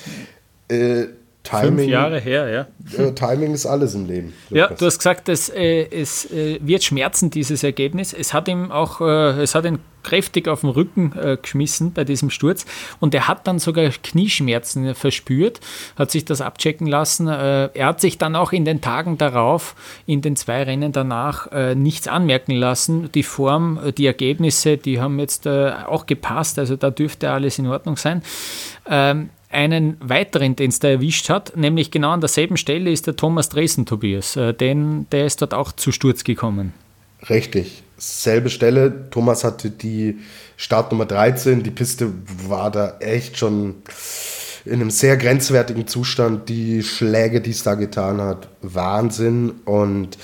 [0.68, 1.06] Äh,
[1.42, 3.02] Timing, Fünf Jahre her, ja.
[3.02, 4.34] Äh, Timing ist alles im Leben.
[4.50, 4.70] Lukas.
[4.70, 8.12] Ja, du hast gesagt, es, äh, es äh, wird schmerzen, dieses Ergebnis.
[8.12, 9.78] Es hat ihm auch, äh, es hat ihn
[10.08, 12.66] kräftig auf den Rücken äh, geschmissen bei diesem Sturz
[13.00, 15.60] und er hat dann sogar Knieschmerzen verspürt,
[15.96, 17.28] hat sich das abchecken lassen.
[17.28, 19.74] Äh, er hat sich dann auch in den Tagen darauf,
[20.06, 23.10] in den zwei Rennen danach, nichts anmerken lassen.
[23.12, 27.96] Die Form, die Ergebnisse, die haben jetzt auch gepasst, also da dürfte alles in Ordnung
[27.96, 28.22] sein.
[28.88, 33.16] Ähm, einen weiteren, den es da erwischt hat, nämlich genau an derselben Stelle ist der
[33.16, 34.36] Thomas Dresden, Tobias.
[34.36, 36.74] Äh, den, der ist dort auch zu Sturz gekommen.
[37.28, 39.10] Richtig, selbe Stelle.
[39.10, 40.18] Thomas hatte die
[40.56, 41.62] Startnummer 13.
[41.62, 42.12] Die Piste
[42.46, 43.76] war da echt schon
[44.64, 46.48] in einem sehr grenzwertigen Zustand.
[46.48, 49.50] Die Schläge, die es da getan hat, Wahnsinn.
[49.64, 50.16] Und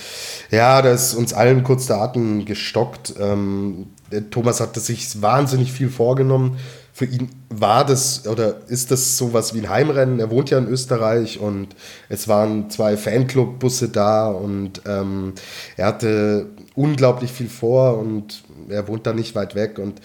[0.51, 3.15] ja, da ist uns allen kurz der Atem gestockt.
[3.21, 3.89] Ähm,
[4.31, 6.59] Thomas hatte sich wahnsinnig viel vorgenommen
[6.95, 10.21] für ihn war das oder ist das sowas wie ein Heimrennen.
[10.21, 11.75] Er wohnt ja in Österreich und
[12.09, 15.33] es waren zwei Fanclub-Busse da und ähm,
[15.77, 16.47] er hatte
[16.77, 19.79] unglaublich viel vor und er wohnt da nicht weit weg.
[19.79, 20.01] Und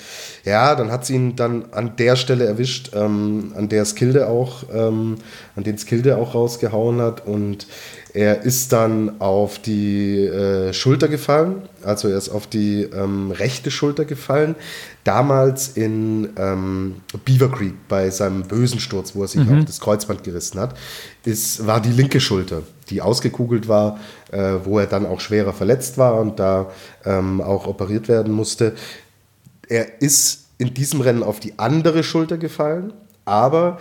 [0.46, 4.64] ja, dann hat sie ihn dann an der Stelle erwischt, ähm, an der Skilde auch,
[4.72, 5.16] ähm,
[5.56, 7.26] an den Skilde auch rausgehauen hat.
[7.26, 7.66] Und
[8.14, 13.72] er ist dann auf die äh, Schulter gefallen, also er ist auf die ähm, rechte
[13.72, 14.56] Schulter gefallen.
[15.04, 19.60] Damals in ähm, Beaver Creek bei seinem bösen Sturz, wo er sich mhm.
[19.60, 20.76] auf das Kreuzband gerissen hat,
[21.24, 24.00] ist, war die linke Schulter, die ausgekugelt war,
[24.32, 26.72] äh, wo er dann auch schwerer verletzt war und da
[27.06, 28.76] ähm, auch operiert werden musste.
[29.68, 32.94] Er ist in diesem Rennen auf die andere Schulter gefallen,
[33.26, 33.80] aber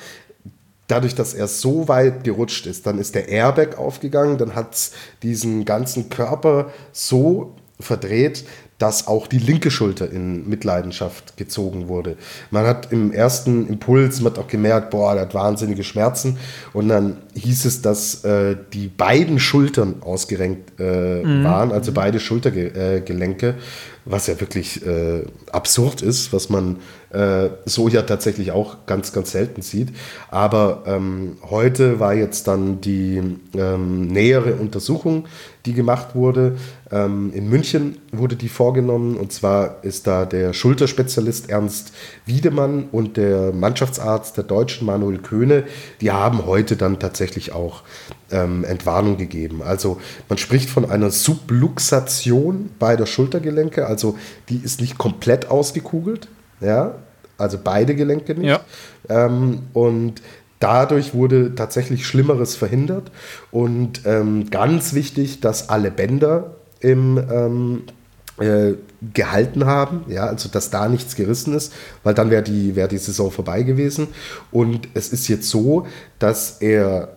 [0.86, 4.92] dadurch, dass er so weit gerutscht ist, dann ist der Airbag aufgegangen, dann hat es
[5.22, 8.44] diesen ganzen Körper so verdreht,
[8.78, 12.16] dass auch die linke Schulter in Mitleidenschaft gezogen wurde.
[12.52, 16.38] Man hat im ersten Impuls, man hat auch gemerkt, boah, der hat wahnsinnige Schmerzen.
[16.72, 21.42] Und dann hieß es, dass äh, die beiden Schultern ausgerenkt äh, mhm.
[21.42, 23.56] waren, also beide Schultergelenke,
[24.04, 26.76] was ja wirklich äh, absurd ist, was man
[27.10, 29.88] äh, so ja tatsächlich auch ganz, ganz selten sieht.
[30.30, 33.20] Aber ähm, heute war jetzt dann die
[33.54, 35.26] ähm, nähere Untersuchung,
[35.68, 36.56] die gemacht wurde.
[36.90, 41.92] Ähm, in München wurde die vorgenommen und zwar ist da der Schulterspezialist Ernst
[42.24, 45.64] Wiedemann und der Mannschaftsarzt der Deutschen Manuel Köhne,
[46.00, 47.82] die haben heute dann tatsächlich auch
[48.30, 49.62] ähm, Entwarnung gegeben.
[49.62, 54.16] Also man spricht von einer Subluxation beider Schultergelenke, also
[54.48, 56.28] die ist nicht komplett ausgekugelt,
[56.60, 56.94] ja,
[57.36, 58.48] also beide Gelenke nicht.
[58.48, 58.60] Ja.
[59.08, 60.22] Ähm, und
[60.60, 63.10] dadurch wurde tatsächlich Schlimmeres verhindert.
[63.50, 67.82] Und ähm, ganz wichtig, dass alle Bänder im ähm,
[68.38, 68.74] äh,
[69.14, 72.98] gehalten haben, ja, also dass da nichts gerissen ist, weil dann wäre die, wär die
[72.98, 74.08] Saison vorbei gewesen.
[74.50, 75.86] Und es ist jetzt so,
[76.18, 77.16] dass er,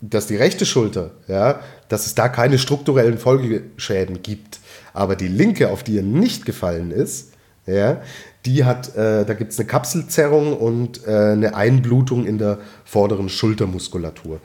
[0.00, 4.60] dass die rechte Schulter, ja, dass es da keine strukturellen Folgeschäden gibt.
[4.94, 7.32] Aber die linke, auf die er nicht gefallen ist,
[7.66, 8.00] ja,
[8.46, 13.28] die hat, äh, da gibt es eine Kapselzerrung und äh, eine Einblutung in der vorderen
[13.28, 14.40] Schultermuskulatur.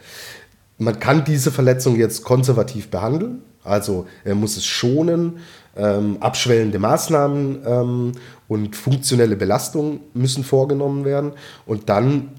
[0.78, 5.40] Man kann diese Verletzung jetzt konservativ behandeln, also er muss es schonen,
[5.76, 8.12] ähm, abschwellende Maßnahmen ähm,
[8.48, 11.34] und funktionelle Belastungen müssen vorgenommen werden
[11.66, 12.30] und dann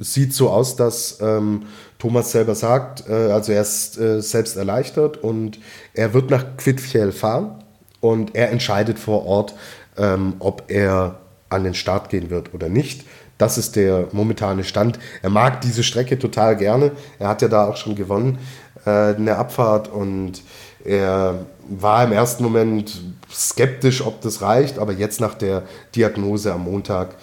[0.00, 1.62] sieht so aus, dass ähm,
[1.98, 5.58] Thomas selber sagt, äh, also er ist äh, selbst erleichtert und
[5.94, 7.62] er wird nach Quidfjell fahren
[8.00, 9.54] und er entscheidet vor Ort,
[9.96, 11.16] ähm, ob er
[11.48, 13.04] an den Start gehen wird oder nicht.
[13.38, 14.98] Das ist der momentane Stand.
[15.22, 16.92] Er mag diese Strecke total gerne.
[17.18, 18.38] Er hat ja da auch schon gewonnen,
[18.84, 20.42] äh, eine Abfahrt und
[20.84, 23.00] er war im ersten Moment
[23.32, 25.62] skeptisch, ob das reicht, aber jetzt nach der
[25.94, 27.16] Diagnose am Montag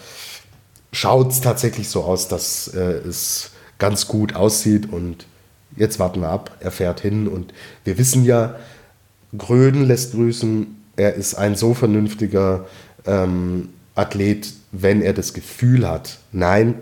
[0.91, 5.25] schaut es tatsächlich so aus, dass äh, es ganz gut aussieht und
[5.75, 6.51] jetzt warten wir ab.
[6.59, 7.53] Er fährt hin und
[7.83, 8.55] wir wissen ja,
[9.37, 12.65] Gröden lässt grüßen, er ist ein so vernünftiger
[13.05, 16.75] ähm, Athlet, wenn er das Gefühl hat, nein,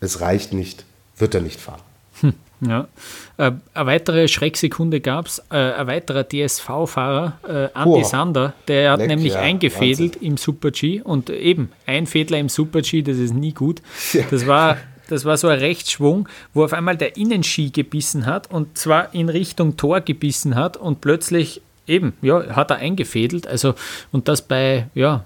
[0.00, 0.84] es reicht nicht,
[1.16, 1.80] wird er nicht fahren.
[2.20, 2.88] Hm, ja.
[3.36, 7.38] Äh, eine weitere Schrecksekunde gab es, äh, ein weiterer DSV-Fahrer,
[7.74, 10.28] äh, Andy Sander, der hat Leck, nämlich ja, eingefädelt Wahnsinn.
[10.28, 13.82] im Super-G und eben ein Fädler im Super-G, das ist nie gut.
[14.30, 18.76] Das war das war so ein Rechtsschwung, wo auf einmal der Innenski gebissen hat und
[18.76, 23.46] zwar in Richtung Tor gebissen hat und plötzlich eben, ja, hat er eingefädelt.
[23.46, 23.74] Also,
[24.12, 25.24] und das bei, ja,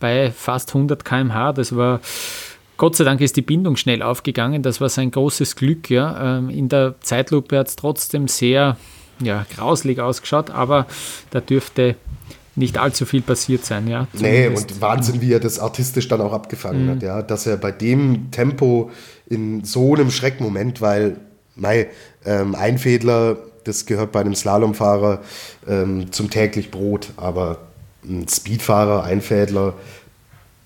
[0.00, 1.52] bei fast 100 km/h.
[1.52, 2.00] Das war,
[2.76, 4.62] Gott sei Dank ist die Bindung schnell aufgegangen.
[4.62, 5.90] Das war sein großes Glück.
[5.90, 6.38] Ja.
[6.38, 8.76] Ähm, in der Zeitlupe hat es trotzdem sehr
[9.20, 10.86] ja, grauslig ausgeschaut, aber
[11.30, 11.94] da dürfte
[12.56, 14.08] nicht allzu viel passiert sein, ja.
[14.12, 16.90] Nee, und Wahnsinn, wie er das artistisch dann auch abgefangen Mhm.
[16.90, 17.22] hat, ja.
[17.22, 18.90] Dass er bei dem Tempo
[19.26, 21.16] in so einem Schreckmoment, weil,
[21.54, 21.88] mei,
[22.26, 25.20] ähm, Einfädler, das gehört bei einem Slalomfahrer
[25.68, 27.58] ähm, zum täglich Brot, aber
[28.04, 29.74] ein Speedfahrer, Einfädler,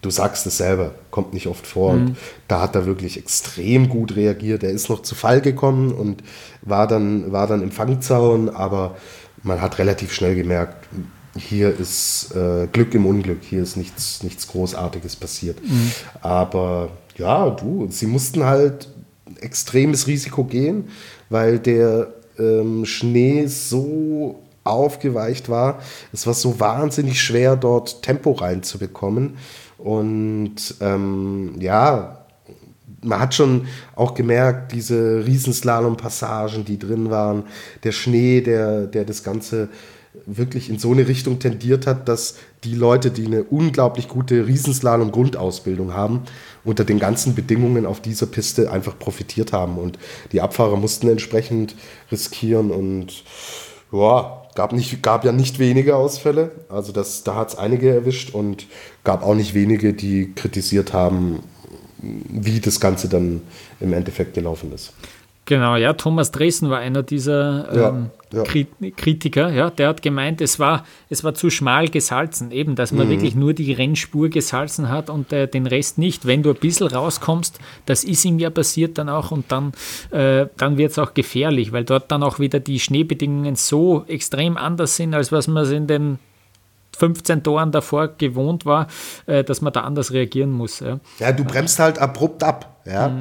[0.02, 1.94] du sagst es selber, kommt nicht oft vor.
[1.94, 2.06] Mhm.
[2.06, 2.16] Und
[2.48, 4.62] da hat er wirklich extrem gut reagiert.
[4.62, 6.22] Er ist noch zu Fall gekommen und
[6.62, 8.96] war dann, war dann im Fangzaun, aber
[9.42, 10.88] man hat relativ schnell gemerkt,
[11.36, 15.58] hier ist äh, Glück im Unglück, hier ist nichts, nichts Großartiges passiert.
[16.22, 18.88] Aber ja, du, sie mussten halt
[19.40, 20.88] extremes Risiko gehen,
[21.28, 25.80] weil der ähm, Schnee so aufgeweicht war.
[26.12, 29.36] Es war so wahnsinnig schwer, dort Tempo reinzubekommen.
[29.78, 32.26] Und ähm, ja,
[33.02, 37.44] man hat schon auch gemerkt, diese Riesenslalom-Passagen, die drin waren,
[37.84, 39.68] der Schnee, der, der das Ganze
[40.24, 45.92] wirklich in so eine Richtung tendiert hat, dass die Leute, die eine unglaublich gute Riesenslalom-Grundausbildung
[45.92, 46.22] haben,
[46.66, 49.78] unter den ganzen Bedingungen auf dieser Piste einfach profitiert haben.
[49.78, 49.98] Und
[50.32, 51.74] die Abfahrer mussten entsprechend
[52.10, 53.24] riskieren und
[53.92, 56.50] ja, gab, nicht, gab ja nicht wenige Ausfälle.
[56.68, 58.66] Also das, da hat es einige erwischt und
[59.04, 61.40] gab auch nicht wenige, die kritisiert haben,
[61.98, 63.42] wie das Ganze dann
[63.80, 64.92] im Endeffekt gelaufen ist.
[65.46, 68.42] Genau, ja, Thomas Dresen war einer dieser Ja, ähm, ja.
[68.42, 68.66] Kri-
[68.96, 73.08] Kritiker, ja, der hat gemeint, es war, es war zu schmal gesalzen, eben, dass man
[73.08, 76.26] wirklich nur die Rennspur gesalzen hat und äh, den Rest nicht.
[76.26, 79.72] Wenn du ein bisschen rauskommst, das ist ihm ja passiert dann auch und dann,
[80.10, 84.56] äh, dann wird es auch gefährlich, weil dort dann auch wieder die Schneebedingungen so extrem
[84.56, 86.18] anders sind, als was man es in den
[86.98, 88.86] 15 Toren davor gewohnt war,
[89.26, 90.80] äh, dass man da anders reagieren muss.
[90.80, 90.98] Ja.
[91.18, 93.20] Ja, du bremst halt abrupt ab, ja.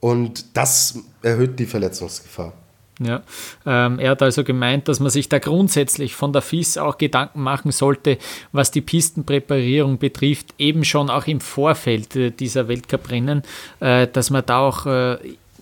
[0.00, 2.52] Und das erhöht die Verletzungsgefahr.
[2.98, 3.22] Ja,
[3.66, 7.42] ähm, er hat also gemeint, dass man sich da grundsätzlich von der FIS auch Gedanken
[7.42, 8.16] machen sollte,
[8.52, 13.42] was die Pistenpräparierung betrifft, eben schon auch im Vorfeld äh, dieser Weltcuprennen,
[13.80, 15.18] äh, dass man da auch äh,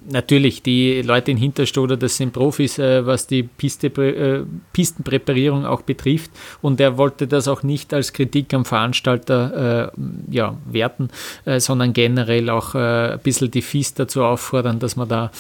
[0.08, 5.82] natürlich die Leute in Hinterstoder, das sind Profis, äh, was die Piste, äh, Pistenpräparierung auch
[5.82, 6.30] betrifft.
[6.62, 11.08] Und er wollte das auch nicht als Kritik am Veranstalter äh, ja, werten,
[11.44, 15.30] äh, sondern generell auch äh, ein bisschen die FIS dazu auffordern, dass man da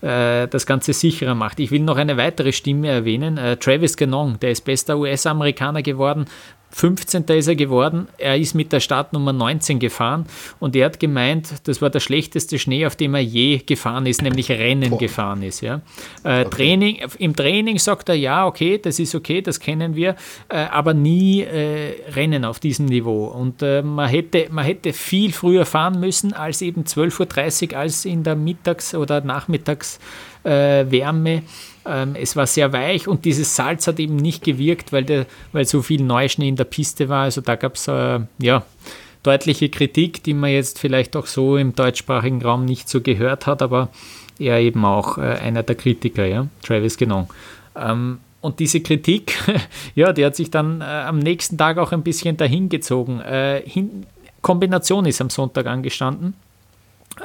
[0.00, 1.60] äh, das Ganze sicherer macht.
[1.60, 6.26] Ich will noch eine weitere Stimme erwähnen, äh, Travis Ganong, der ist bester US-Amerikaner geworden,
[6.74, 7.22] 15.
[7.28, 8.08] ist er geworden.
[8.18, 10.26] Er ist mit der Startnummer 19 gefahren
[10.58, 14.22] und er hat gemeint, das war der schlechteste Schnee, auf dem er je gefahren ist,
[14.22, 15.60] nämlich Rennen gefahren ist.
[15.60, 15.82] Ja.
[16.24, 20.16] Äh, Training, Im Training sagt er, ja, okay, das ist okay, das kennen wir,
[20.48, 23.26] äh, aber nie äh, Rennen auf diesem Niveau.
[23.26, 28.04] Und äh, man, hätte, man hätte viel früher fahren müssen als eben 12.30 Uhr, als
[28.04, 30.33] in der Mittags- oder Nachmittagswärme.
[30.44, 31.42] Äh, Wärme.
[31.86, 35.64] Ähm, es war sehr weich und dieses Salz hat eben nicht gewirkt, weil, der, weil
[35.64, 37.24] so viel Neuschnee in der Piste war.
[37.24, 38.62] Also da gab es äh, ja,
[39.22, 43.62] deutliche Kritik, die man jetzt vielleicht auch so im deutschsprachigen Raum nicht so gehört hat,
[43.62, 43.88] aber
[44.38, 47.28] er eben auch äh, einer der Kritiker, ja, Travis Genong.
[47.76, 49.38] Ähm, und diese Kritik,
[49.94, 53.20] ja, die hat sich dann äh, am nächsten Tag auch ein bisschen dahingezogen.
[53.20, 53.62] Äh,
[54.42, 56.34] Kombination ist am Sonntag angestanden.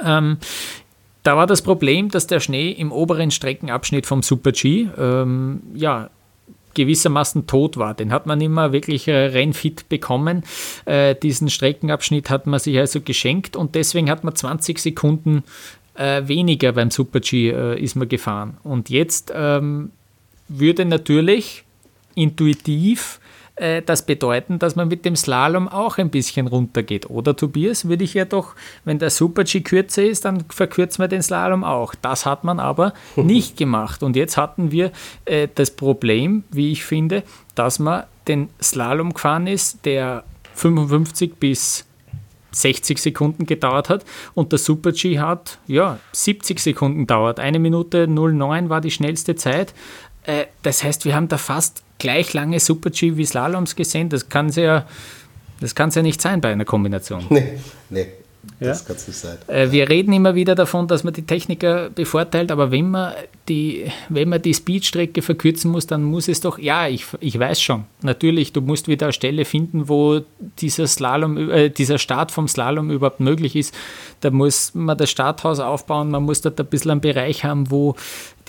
[0.02, 0.38] Ähm,
[1.22, 6.10] da war das Problem, dass der Schnee im oberen Streckenabschnitt vom Super G ähm, ja,
[6.74, 7.94] gewissermaßen tot war.
[7.94, 10.44] Den hat man immer wirklich äh, rennfit bekommen.
[10.86, 15.44] Äh, diesen Streckenabschnitt hat man sich also geschenkt und deswegen hat man 20 Sekunden
[15.94, 18.56] äh, weniger beim Super G äh, ist man gefahren.
[18.62, 19.90] Und jetzt ähm,
[20.48, 21.64] würde natürlich
[22.14, 23.19] intuitiv
[23.60, 27.10] äh, das bedeuten, dass man mit dem Slalom auch ein bisschen runtergeht.
[27.10, 28.54] Oder Tobias, würde ich ja doch,
[28.84, 31.94] wenn der Super-G kürzer ist, dann verkürzt man den Slalom auch.
[31.94, 34.02] Das hat man aber nicht gemacht.
[34.02, 34.92] Und jetzt hatten wir
[35.26, 37.22] äh, das Problem, wie ich finde,
[37.54, 41.86] dass man den Slalom gefahren ist, der 55 bis
[42.52, 44.04] 60 Sekunden gedauert hat
[44.34, 47.38] und der Super G hat ja 70 Sekunden dauert.
[47.38, 49.74] Eine Minute 09 war die schnellste Zeit.
[50.24, 54.08] Äh, das heißt, wir haben da fast gleich lange Super G wie Slaloms gesehen.
[54.08, 54.86] Das kann ja,
[55.60, 57.24] das kann's ja nicht sein bei einer Kombination.
[57.30, 57.58] Nee,
[57.90, 58.06] nee,
[58.58, 58.86] das Ja.
[58.86, 59.36] kann es nicht sein.
[59.48, 63.12] Äh, wir reden immer wieder davon, dass man die Techniker bevorteilt, aber wenn man
[63.48, 67.60] die, wenn man die Speedstrecke verkürzen muss, dann muss es doch, ja, ich, ich weiß
[67.60, 70.20] schon, natürlich, du musst wieder eine Stelle finden, wo
[70.60, 73.74] dieser Slalom, äh, dieser Start vom Slalom überhaupt möglich ist.
[74.20, 77.96] Da muss man das Starthaus aufbauen, man muss dort ein bisschen einen Bereich haben, wo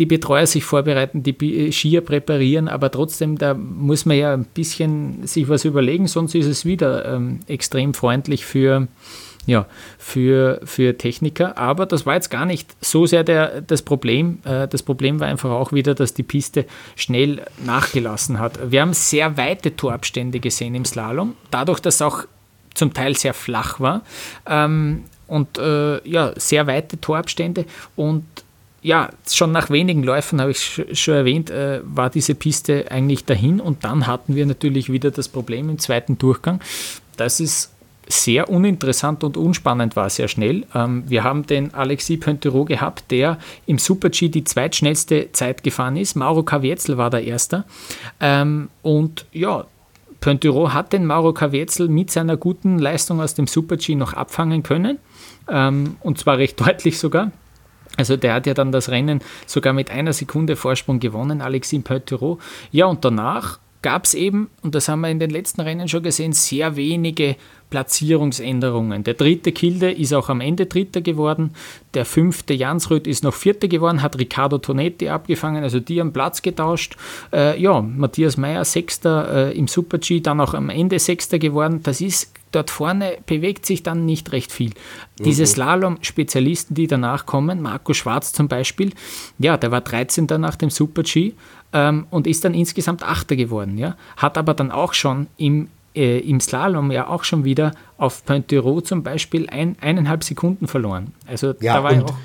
[0.01, 4.45] die Betreuer sich vorbereiten, die Bi- Skier präparieren, aber trotzdem, da muss man ja ein
[4.45, 8.87] bisschen sich was überlegen, sonst ist es wieder ähm, extrem freundlich für
[9.45, 9.67] ja,
[9.99, 11.55] für, für Techniker.
[11.57, 14.39] Aber das war jetzt gar nicht so sehr der, das Problem.
[14.43, 18.71] Äh, das Problem war einfach auch wieder, dass die Piste schnell nachgelassen hat.
[18.71, 22.25] Wir haben sehr weite Torabstände gesehen im Slalom, dadurch, dass auch
[22.73, 24.01] zum Teil sehr flach war
[24.47, 28.25] ähm, und äh, ja, sehr weite Torabstände und
[28.81, 33.59] ja, schon nach wenigen Läufen, habe ich schon erwähnt, äh, war diese Piste eigentlich dahin
[33.59, 36.59] und dann hatten wir natürlich wieder das Problem im zweiten Durchgang.
[37.15, 37.71] Das ist
[38.07, 40.65] sehr uninteressant und unspannend war sehr schnell.
[40.73, 46.15] Ähm, wir haben den Alexis Pointerot gehabt, der im Super-G die zweitschnellste Zeit gefahren ist.
[46.15, 47.63] Mauro Kavietzel war der Erste.
[48.19, 49.65] Ähm, und ja,
[50.19, 54.97] Pointerot hat den Mauro Kavietzel mit seiner guten Leistung aus dem Super-G noch abfangen können.
[55.47, 57.31] Ähm, und zwar recht deutlich sogar.
[57.97, 62.39] Also der hat ja dann das Rennen sogar mit einer Sekunde Vorsprung gewonnen, Alexis Pointerot.
[62.71, 66.03] Ja, und danach gab es eben, und das haben wir in den letzten Rennen schon
[66.03, 67.35] gesehen, sehr wenige
[67.71, 69.03] Platzierungsänderungen.
[69.03, 71.51] Der dritte Kilde ist auch am Ende Dritter geworden.
[71.93, 76.41] Der fünfte Jansrud ist noch Vierter geworden, hat Riccardo Tonetti abgefangen, also die haben Platz
[76.41, 76.97] getauscht.
[77.33, 81.79] Äh, ja, Matthias Meyer Sechster äh, im Super-G, dann auch am Ende Sechster geworden.
[81.81, 84.71] Das ist dort vorne bewegt sich dann nicht recht viel.
[85.19, 85.23] Mhm.
[85.23, 88.91] Diese Slalom-Spezialisten, die danach kommen, Marco Schwarz zum Beispiel,
[89.39, 90.27] ja, der war 13.
[90.37, 91.33] nach dem Super-G
[91.73, 93.77] ähm, und ist dann insgesamt Achter geworden.
[93.77, 93.95] Ja?
[94.17, 98.87] Hat aber dann auch schon im äh, im Slalom ja auch schon wieder auf Pointerot
[98.87, 101.13] zum Beispiel ein, eineinhalb Sekunden verloren.
[101.27, 102.15] Also ja, da war und, auch,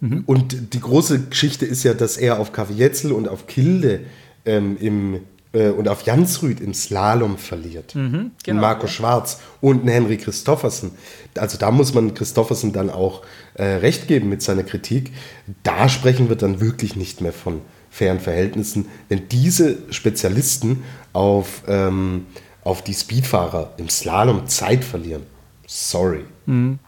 [0.00, 0.22] mhm.
[0.26, 4.00] und die große Geschichte ist ja, dass er auf Kavietzel und auf Kilde
[4.46, 5.20] ähm, im,
[5.52, 7.94] äh, und auf Jansrüd im Slalom verliert.
[7.94, 8.88] Mhm, genau, Marco ja.
[8.88, 10.92] Schwarz und Henry Christoffersen.
[11.36, 13.22] Also da muss man Christoffersen dann auch
[13.54, 15.12] äh, recht geben mit seiner Kritik.
[15.62, 17.60] Da sprechen wir dann wirklich nicht mehr von
[17.90, 22.26] fairen Verhältnissen, wenn diese Spezialisten auf ähm,
[22.62, 25.22] auf die Speedfahrer im Slalom Zeit verlieren.
[25.66, 26.24] Sorry.
[26.46, 26.78] Mhm.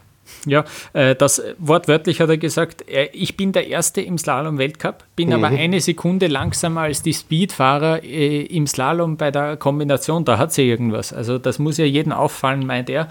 [0.46, 5.34] Ja, äh, das wortwörtlich hat er gesagt, ich bin der Erste im Slalom-Weltcup, bin mhm.
[5.34, 10.52] aber eine Sekunde langsamer als die Speedfahrer äh, im Slalom bei der Kombination, da hat
[10.52, 11.12] sie irgendwas.
[11.12, 13.08] Also das muss ja jedem auffallen, meint er.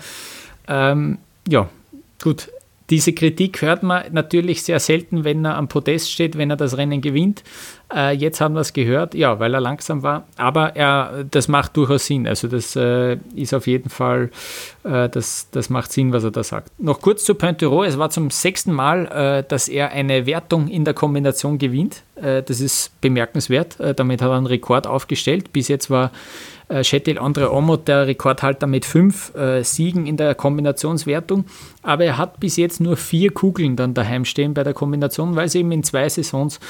[0.67, 1.69] Ähm, ja,
[2.21, 2.49] gut,
[2.89, 6.75] diese Kritik hört man natürlich sehr selten, wenn er am Podest steht, wenn er das
[6.75, 7.41] Rennen gewinnt.
[7.93, 10.25] Äh, jetzt haben wir es gehört, ja, weil er langsam war.
[10.37, 12.27] Aber er, das macht durchaus Sinn.
[12.27, 14.31] Also das äh, ist auf jeden Fall,
[14.83, 16.71] äh, das, das macht Sinn, was er da sagt.
[16.79, 17.87] Noch kurz zu Pointerot.
[17.87, 22.03] Es war zum sechsten Mal, äh, dass er eine Wertung in der Kombination gewinnt.
[22.15, 23.79] Äh, das ist bemerkenswert.
[23.79, 25.51] Äh, damit hat er einen Rekord aufgestellt.
[25.51, 26.11] Bis jetzt war
[26.83, 31.43] Shetil Andre Omot der Rekordhalter mit fünf äh, Siegen in der Kombinationswertung.
[31.81, 35.47] Aber er hat bis jetzt nur vier Kugeln dann daheim stehen bei der Kombination, weil
[35.47, 36.61] es eben in zwei Saisons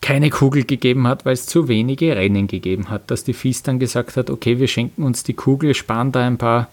[0.00, 3.78] keine Kugel gegeben hat, weil es zu wenige Rennen gegeben hat, dass die FIS dann
[3.78, 6.68] gesagt hat, okay, wir schenken uns die Kugel, sparen da ein paar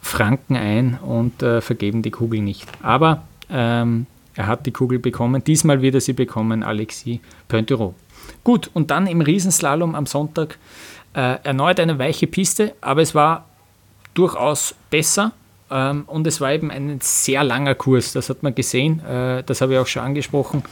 [0.00, 2.66] Franken ein und äh, vergeben die Kugel nicht.
[2.82, 5.42] Aber ähm, er hat die Kugel bekommen.
[5.44, 7.94] Diesmal wird er sie bekommen, Alexis Pointerot.
[8.44, 10.58] Gut, und dann im Riesenslalom am Sonntag
[11.14, 13.46] äh, erneut eine weiche Piste, aber es war
[14.14, 15.32] durchaus besser
[15.70, 19.60] ähm, und es war eben ein sehr langer Kurs, das hat man gesehen, äh, das
[19.60, 20.62] habe ich auch schon angesprochen.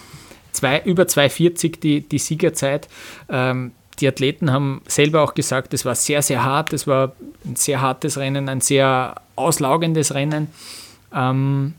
[0.55, 2.89] Zwei, über 2,40 die, die Siegerzeit.
[3.29, 7.13] Ähm, die Athleten haben selber auch gesagt, es war sehr, sehr hart, es war
[7.45, 10.49] ein sehr hartes Rennen, ein sehr auslaugendes Rennen.
[11.13, 11.75] Ähm,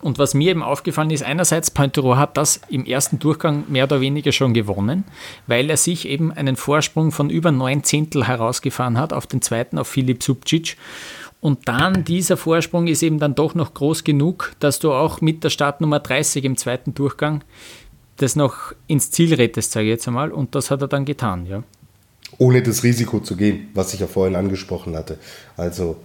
[0.00, 4.00] und was mir eben aufgefallen ist, einerseits Pointero hat das im ersten Durchgang mehr oder
[4.00, 5.04] weniger schon gewonnen,
[5.46, 9.76] weil er sich eben einen Vorsprung von über neun Zehntel herausgefahren hat auf den zweiten,
[9.76, 10.76] auf Filip Subcic.
[11.40, 15.44] Und dann dieser Vorsprung ist eben dann doch noch groß genug, dass du auch mit
[15.44, 17.42] der Startnummer 30 im zweiten Durchgang
[18.18, 20.30] das noch ins Ziel rettest, sage ich jetzt einmal.
[20.32, 21.62] Und das hat er dann getan, ja.
[22.36, 25.18] Ohne das Risiko zu gehen, was ich ja vorhin angesprochen hatte.
[25.56, 25.96] Also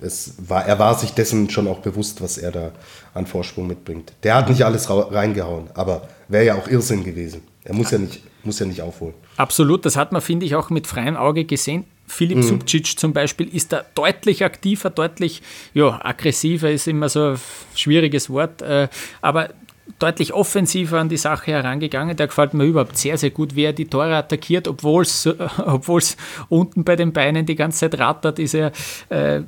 [0.00, 2.72] es war, er war sich dessen schon auch bewusst, was er da
[3.14, 4.12] an Vorsprung mitbringt.
[4.22, 7.40] Der hat nicht alles reingehauen, aber wäre ja auch Irrsinn gewesen.
[7.64, 9.14] Er muss ja nicht, muss ja nicht aufholen.
[9.36, 11.84] Absolut, das hat man, finde ich, auch mit freiem Auge gesehen.
[12.06, 12.42] Philipp mhm.
[12.42, 15.42] Subcic zum Beispiel ist da deutlich aktiver, deutlich
[15.74, 17.40] ja, aggressiver, ist immer so ein
[17.74, 18.88] schwieriges Wort, äh,
[19.22, 19.50] aber
[19.98, 22.16] deutlich offensiver an die Sache herangegangen.
[22.16, 25.26] Der gefällt mir überhaupt sehr, sehr gut, wie er die Tore attackiert, obwohl es
[26.48, 28.72] unten bei den Beinen die ganze Zeit rattert, ist er,
[29.08, 29.42] äh,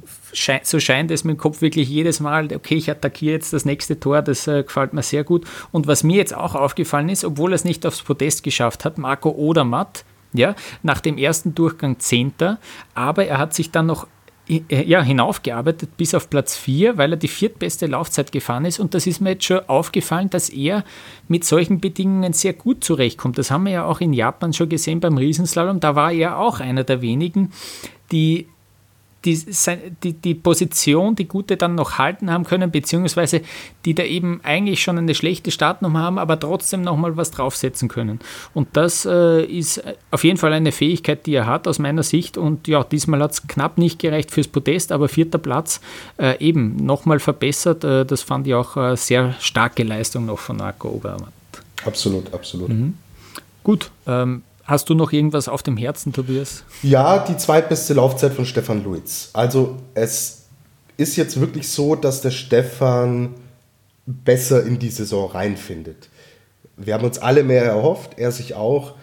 [0.62, 4.01] so scheint es mit dem Kopf wirklich jedes Mal, okay, ich attackiere jetzt das nächste
[4.01, 5.46] Tor, das äh, gefällt mir sehr gut.
[5.70, 8.99] Und was mir jetzt auch aufgefallen ist, obwohl er es nicht aufs Podest geschafft hat,
[8.99, 12.59] Marco Odermatt, ja, nach dem ersten Durchgang Zehnter,
[12.94, 14.07] aber er hat sich dann noch
[14.49, 18.80] ja, hinaufgearbeitet bis auf Platz 4, weil er die viertbeste Laufzeit gefahren ist.
[18.80, 20.84] Und das ist mir jetzt schon aufgefallen, dass er
[21.28, 23.36] mit solchen Bedingungen sehr gut zurechtkommt.
[23.38, 25.80] Das haben wir ja auch in Japan schon gesehen beim Riesenslalom.
[25.80, 27.53] Da war er auch einer der wenigen,
[28.11, 28.49] die
[29.25, 29.39] die,
[30.03, 33.43] die, die Position, die gute dann noch halten haben können, beziehungsweise
[33.85, 38.21] die da eben eigentlich schon eine schlechte Startnummer haben, aber trotzdem nochmal was draufsetzen können.
[38.55, 42.39] Und das äh, ist auf jeden Fall eine Fähigkeit, die er hat aus meiner Sicht.
[42.39, 45.81] Und ja, diesmal hat es knapp nicht gereicht fürs Podest, aber vierter Platz
[46.19, 47.83] äh, eben nochmal verbessert.
[47.85, 51.33] Äh, das fand ich auch eine sehr starke Leistung noch von Marco Obermann.
[51.85, 52.69] Absolut, absolut.
[52.69, 52.95] Mhm.
[53.64, 56.62] Gut, ähm, Hast du noch irgendwas auf dem Herzen, Tobias?
[56.83, 59.31] Ja, die zweitbeste Laufzeit von Stefan Luiz.
[59.33, 60.43] Also es
[60.99, 63.35] ist jetzt wirklich so, dass der Stefan
[64.05, 66.11] besser in die Saison reinfindet.
[66.77, 68.95] Wir haben uns alle mehr erhofft, er sich auch.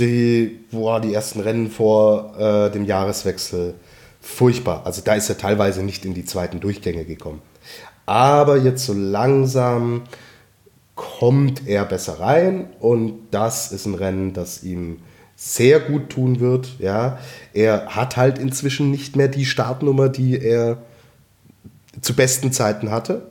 [0.00, 3.74] Die, boah, die ersten Rennen vor äh, dem Jahreswechsel,
[4.20, 4.82] furchtbar.
[4.84, 7.40] Also da ist er teilweise nicht in die zweiten Durchgänge gekommen.
[8.04, 10.02] Aber jetzt so langsam
[10.98, 14.98] kommt er besser rein und das ist ein Rennen, das ihm
[15.36, 16.74] sehr gut tun wird.
[16.80, 17.20] Ja,
[17.54, 20.78] er hat halt inzwischen nicht mehr die Startnummer, die er
[22.00, 23.28] zu besten Zeiten hatte.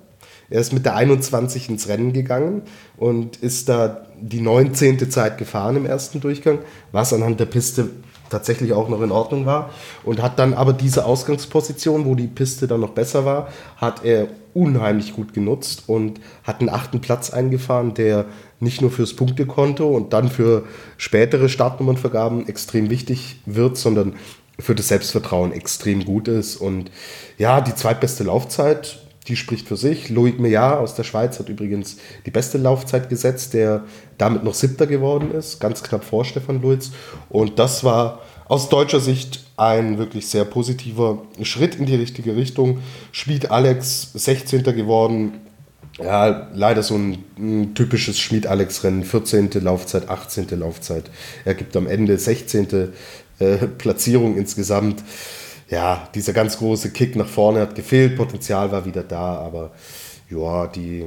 [0.50, 2.62] Er ist mit der 21 ins Rennen gegangen
[2.96, 5.12] und ist da die 19.
[5.12, 6.60] Zeit gefahren im ersten Durchgang,
[6.94, 7.90] was anhand der Piste
[8.30, 9.70] tatsächlich auch noch in Ordnung war
[10.04, 14.28] und hat dann aber diese Ausgangsposition, wo die Piste dann noch besser war, hat er
[14.54, 18.26] unheimlich gut genutzt und hat einen achten Platz eingefahren, der
[18.60, 20.64] nicht nur fürs Punktekonto und dann für
[20.98, 24.16] spätere Startnummernvergaben extrem wichtig wird, sondern
[24.60, 26.56] für das Selbstvertrauen extrem gut ist.
[26.58, 26.90] Und
[27.38, 30.10] ja, die zweitbeste Laufzeit, die spricht für sich.
[30.10, 33.84] Loic Meillard aus der Schweiz hat übrigens die beste Laufzeit gesetzt, der
[34.18, 36.92] damit noch siebter geworden ist, ganz knapp vor Stefan Luiz.
[37.30, 42.80] Und das war aus deutscher Sicht ein wirklich sehr positiver Schritt in die richtige Richtung.
[43.12, 44.64] Schmied Alex 16.
[44.64, 45.42] geworden.
[46.00, 49.04] Ja, leider so ein, ein typisches Schmied-Alex-Rennen.
[49.04, 49.50] 14.
[49.62, 50.48] Laufzeit, 18.
[50.52, 51.10] Laufzeit.
[51.44, 52.94] Er gibt am Ende 16.
[53.40, 55.04] Äh, Platzierung insgesamt.
[55.70, 58.16] Ja, dieser ganz große Kick nach vorne hat gefehlt.
[58.16, 59.72] Potenzial war wieder da, aber
[60.30, 61.06] ja, die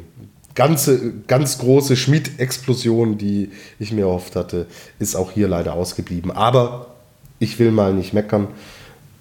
[0.55, 4.67] ganze, ganz große Schmied-Explosion, die ich mir erhofft hatte,
[4.99, 6.31] ist auch hier leider ausgeblieben.
[6.31, 6.89] Aber
[7.39, 8.49] ich will mal nicht meckern.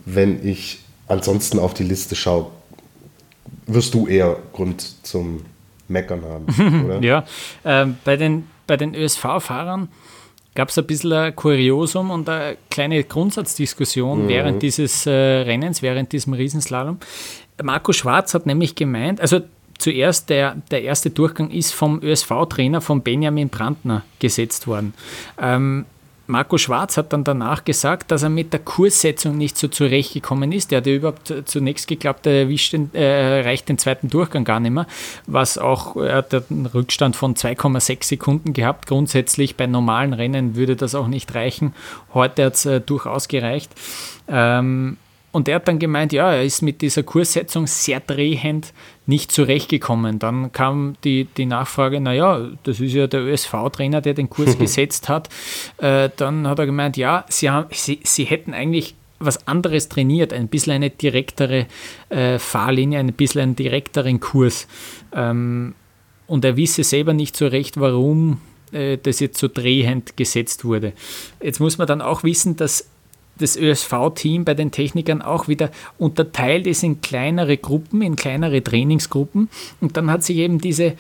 [0.06, 2.48] Wenn ich ansonsten auf die Liste schaue,
[3.66, 5.46] wirst du eher Grund zum
[5.88, 7.02] Meckern haben, oder?
[7.02, 7.26] ja,
[7.64, 9.90] äh, bei den, bei den ÖSV-Fahrern
[10.56, 14.28] gab es ein bisschen ein Kuriosum und eine kleine Grundsatzdiskussion mhm.
[14.28, 17.00] während dieses äh, Rennens, während diesem Riesenslalom.
[17.62, 19.42] Marco Schwarz hat nämlich gemeint, also
[19.78, 24.94] zuerst der, der erste Durchgang ist vom ÖSV-Trainer von Benjamin Brandner gesetzt worden.
[25.42, 25.86] Ähm,
[26.30, 30.72] Marco Schwarz hat dann danach gesagt, dass er mit der Kurssetzung nicht so zurechtgekommen ist.
[30.72, 34.72] Er hatte überhaupt zunächst geglaubt, er erwischt den, äh, erreicht den zweiten Durchgang gar nicht
[34.72, 34.86] mehr,
[35.26, 38.86] was auch, er hat einen Rückstand von 2,6 Sekunden gehabt.
[38.86, 41.74] Grundsätzlich bei normalen Rennen würde das auch nicht reichen.
[42.14, 43.72] Heute hat es äh, durchaus gereicht.
[44.28, 44.98] Ähm,
[45.32, 48.74] und er hat dann gemeint, ja, er ist mit dieser Kurssetzung sehr drehend
[49.10, 50.20] nicht zurechtgekommen.
[50.20, 55.10] Dann kam die, die Nachfrage, naja, das ist ja der ÖSV-Trainer, der den Kurs gesetzt
[55.10, 55.28] hat.
[55.78, 60.32] Äh, dann hat er gemeint, ja, sie, haben, sie, sie hätten eigentlich was anderes trainiert,
[60.32, 61.66] ein bisschen eine direktere
[62.08, 64.68] äh, Fahrlinie, ein bisschen einen direkteren Kurs.
[65.14, 65.74] Ähm,
[66.28, 68.40] und er wisse selber nicht so recht, warum
[68.72, 70.94] äh, das jetzt so drehend gesetzt wurde.
[71.42, 72.88] Jetzt muss man dann auch wissen, dass
[73.40, 79.50] das ÖSV-Team bei den Technikern auch wieder unterteilt ist in kleinere Gruppen, in kleinere Trainingsgruppen.
[79.82, 80.94] Und dann hat sich eben diese,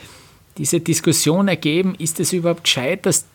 [0.58, 3.26] diese Diskussion ergeben, ist es überhaupt gescheit, dass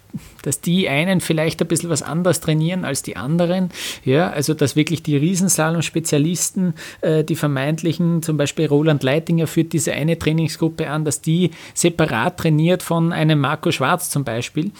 [0.42, 3.70] dass die einen vielleicht ein bisschen was anders trainieren als die anderen.
[4.04, 9.92] Ja, also dass wirklich die Riesenslalom-Spezialisten, äh, die vermeintlichen, zum Beispiel Roland Leitinger führt diese
[9.92, 14.70] eine Trainingsgruppe an, dass die separat trainiert von einem Marco Schwarz zum Beispiel.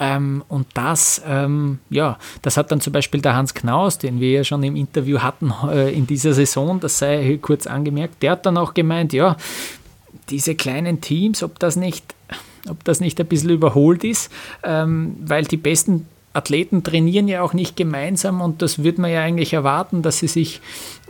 [0.00, 4.30] Ähm, und das, ähm, ja, das hat dann zum Beispiel der Hans Knaus, den wir
[4.30, 8.46] ja schon im Interview hatten äh, in dieser Saison, das sei kurz angemerkt, der hat
[8.46, 9.36] dann auch gemeint, ja,
[10.30, 12.14] diese kleinen Teams, ob das nicht,
[12.68, 14.30] ob das nicht ein bisschen überholt ist,
[14.62, 19.22] ähm, weil die besten Athleten trainieren ja auch nicht gemeinsam und das würde man ja
[19.22, 20.60] eigentlich erwarten, dass sie sich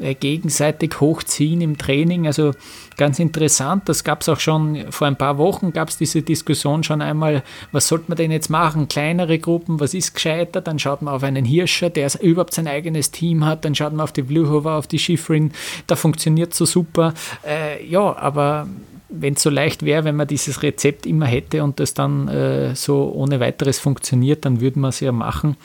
[0.00, 2.26] äh, gegenseitig hochziehen im Training.
[2.26, 2.52] Also
[2.96, 6.84] ganz interessant, das gab es auch schon vor ein paar Wochen, gab es diese Diskussion
[6.84, 7.42] schon einmal,
[7.72, 8.88] was sollte man denn jetzt machen?
[8.88, 10.60] Kleinere Gruppen, was ist gescheiter?
[10.60, 14.02] Dann schaut man auf einen Hirscher, der überhaupt sein eigenes Team hat, dann schaut man
[14.02, 15.52] auf die Bluhover, auf die Schifrin,
[15.86, 17.12] da funktioniert so super.
[17.46, 18.68] Äh, ja, aber
[19.08, 22.74] wenn es so leicht wäre, wenn man dieses Rezept immer hätte und das dann äh,
[22.74, 25.56] so ohne weiteres funktioniert, dann würde man es ja machen.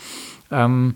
[0.51, 0.95] Ähm,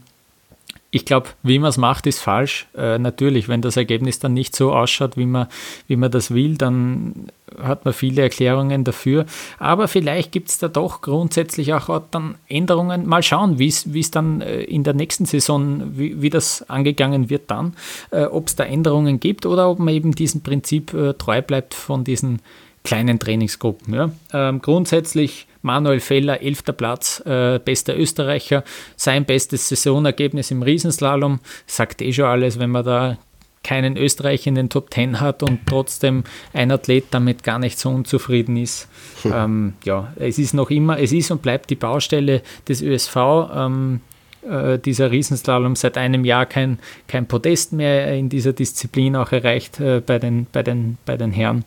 [0.90, 2.68] ich glaube, wie man es macht, ist falsch.
[2.76, 5.48] Äh, natürlich, wenn das Ergebnis dann nicht so ausschaut, wie man,
[5.88, 7.28] wie man das will, dann
[7.62, 9.26] hat man viele Erklärungen dafür.
[9.60, 13.06] Aber vielleicht gibt es da doch grundsätzlich auch dann Änderungen.
[13.06, 17.52] Mal schauen, wie es dann äh, in der nächsten Saison, wie, wie das angegangen wird
[17.52, 17.74] dann,
[18.12, 21.74] äh, ob es da Änderungen gibt oder ob man eben diesem Prinzip äh, treu bleibt
[21.74, 22.42] von diesen
[22.84, 23.94] kleinen Trainingsgruppen.
[23.94, 24.12] Ja.
[24.32, 28.64] Ähm, grundsätzlich Manuel Feller, elfter Platz, äh, bester Österreicher,
[28.96, 33.18] sein bestes Saisonergebnis im Riesenslalom, sagt eh schon alles, wenn man da
[33.64, 37.90] keinen Österreicher in den Top 10 hat und trotzdem ein Athlet damit gar nicht so
[37.90, 38.88] unzufrieden ist.
[39.24, 39.34] Hm.
[39.36, 43.16] Ähm, ja, es ist noch immer, es ist und bleibt die Baustelle des ÖSV.
[43.54, 44.02] Ähm,
[44.50, 49.80] äh, dieser Riesenslalom seit einem Jahr kein, kein Podest mehr in dieser Disziplin auch erreicht
[49.80, 51.66] äh, bei, den, bei, den, bei den Herren.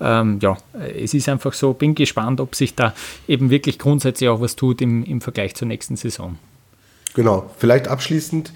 [0.00, 0.56] Ähm, ja,
[0.96, 2.94] es ist einfach so, bin gespannt, ob sich da
[3.26, 6.38] eben wirklich grundsätzlich auch was tut im, im Vergleich zur nächsten Saison.
[7.14, 8.52] Genau, vielleicht abschließend,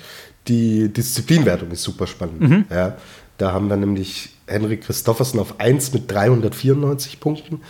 [0.48, 2.40] die Disziplinwertung ist super spannend.
[2.40, 2.64] Mhm.
[2.70, 2.96] Ja,
[3.38, 7.60] da haben wir nämlich Henrik Christoffersen auf 1 mit 394 Punkten,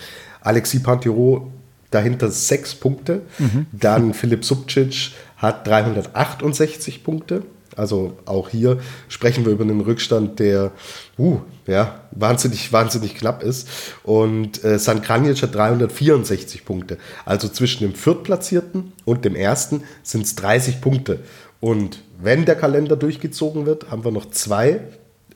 [0.40, 1.50] Alexis Pantiro
[1.90, 3.66] dahinter 6 Punkte, mhm.
[3.72, 5.12] dann Philipp Subcic
[5.42, 7.42] hat 368 Punkte.
[7.74, 8.78] Also auch hier
[9.08, 10.72] sprechen wir über einen Rückstand, der
[11.18, 13.68] uh, ja, wahnsinnig, wahnsinnig knapp ist.
[14.02, 16.98] Und äh, San Kranjic hat 364 Punkte.
[17.24, 21.20] Also zwischen dem Viertplatzierten und dem Ersten sind es 30 Punkte.
[21.60, 24.80] Und wenn der Kalender durchgezogen wird, haben wir noch zwei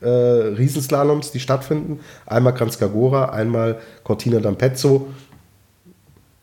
[0.02, 2.00] äh, Riesenslaloms, die stattfinden.
[2.26, 5.06] Einmal Kranzkagora, einmal Cortina d'Ampezzo.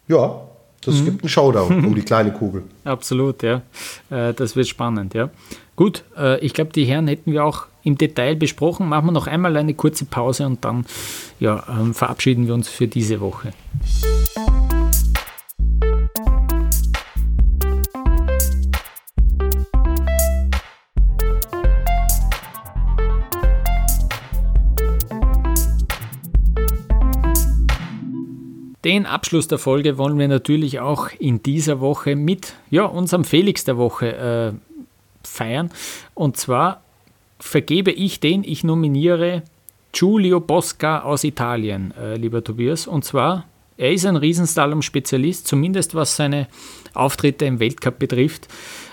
[0.08, 0.48] Ja,
[0.86, 1.06] das mhm.
[1.06, 2.64] gibt einen Showdown um die kleine Kugel.
[2.84, 3.62] Absolut, ja.
[4.10, 5.30] Äh, das wird spannend, ja.
[5.76, 8.88] Gut, äh, ich glaube, die Herren hätten wir auch im Detail besprochen.
[8.88, 10.86] Machen wir noch einmal eine kurze Pause und dann
[11.40, 13.54] ja, ähm, verabschieden wir uns für diese Woche.
[28.84, 33.64] Den Abschluss der Folge wollen wir natürlich auch in dieser Woche mit ja, unserem Felix
[33.64, 34.52] der Woche äh,
[35.24, 35.72] feiern.
[36.14, 36.82] Und zwar
[37.40, 39.44] vergebe ich den, ich nominiere
[39.94, 42.86] Giulio Bosca aus Italien, äh, lieber Tobias.
[42.86, 43.46] Und zwar,
[43.78, 46.48] er ist ein Riesenslalom-Spezialist, zumindest was seine
[46.94, 48.50] Auftritte im Weltcup betrifft.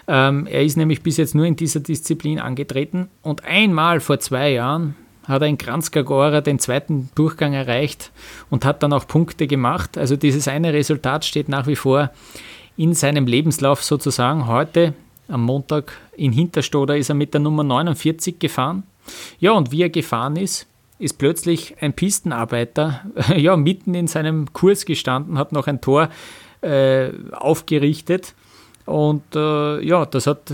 [0.07, 4.53] Ähm, er ist nämlich bis jetzt nur in dieser Disziplin angetreten und einmal vor zwei
[4.53, 4.95] Jahren
[5.31, 8.11] hat er in Kranzkagora den zweiten Durchgang erreicht
[8.51, 9.97] und hat dann auch Punkte gemacht.
[9.97, 12.11] Also dieses eine Resultat steht nach wie vor
[12.77, 14.47] in seinem Lebenslauf sozusagen.
[14.47, 14.95] Heute
[15.29, 18.83] am Montag in Hinterstoder ist er mit der Nummer 49 gefahren.
[19.39, 20.67] Ja, und wie er gefahren ist,
[20.99, 23.01] ist plötzlich ein Pistenarbeiter
[23.37, 26.11] ja, mitten in seinem Kurs gestanden, hat noch ein Tor
[26.61, 28.35] äh, aufgerichtet.
[28.87, 30.53] Und äh, ja, das hat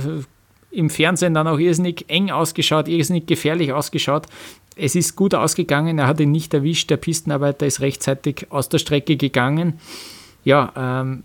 [0.71, 4.27] im Fernsehen dann auch irrsinnig eng ausgeschaut, irrsinnig gefährlich ausgeschaut.
[4.79, 8.79] Es ist gut ausgegangen, er hat ihn nicht erwischt, der Pistenarbeiter ist rechtzeitig aus der
[8.79, 9.81] Strecke gegangen.
[10.45, 11.25] Ja, ähm,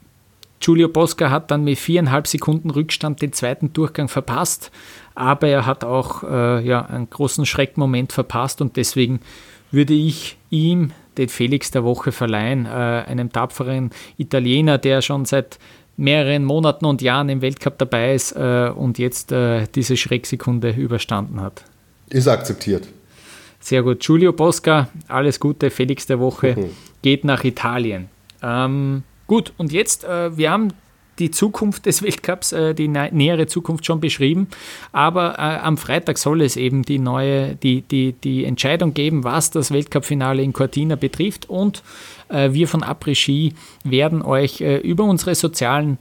[0.61, 4.71] Giulio Bosca hat dann mit viereinhalb Sekunden Rückstand den zweiten Durchgang verpasst,
[5.15, 9.19] aber er hat auch äh, ja, einen großen Schreckmoment verpasst und deswegen
[9.71, 15.59] würde ich ihm den Felix der Woche verleihen, äh, einem tapferen Italiener, der schon seit
[15.97, 21.41] mehreren Monaten und Jahren im Weltcup dabei ist äh, und jetzt äh, diese Schrecksekunde überstanden
[21.41, 21.65] hat.
[22.09, 22.87] Ist akzeptiert.
[23.61, 23.99] Sehr gut.
[24.01, 25.69] Giulio Bosca, alles Gute.
[25.69, 26.69] Felix der Woche mhm.
[27.01, 28.09] geht nach Italien.
[28.41, 30.73] Ähm, gut, und jetzt, äh, wir haben
[31.19, 34.47] die Zukunft des Weltcups, äh, die nähere Zukunft schon beschrieben.
[34.91, 39.51] Aber äh, am Freitag soll es eben die neue, die, die, die Entscheidung geben, was
[39.51, 41.47] das Weltcup-Finale in Cortina betrifft.
[41.47, 41.83] Und
[42.29, 45.99] äh, wir von Après-Ski werden euch äh, über unsere sozialen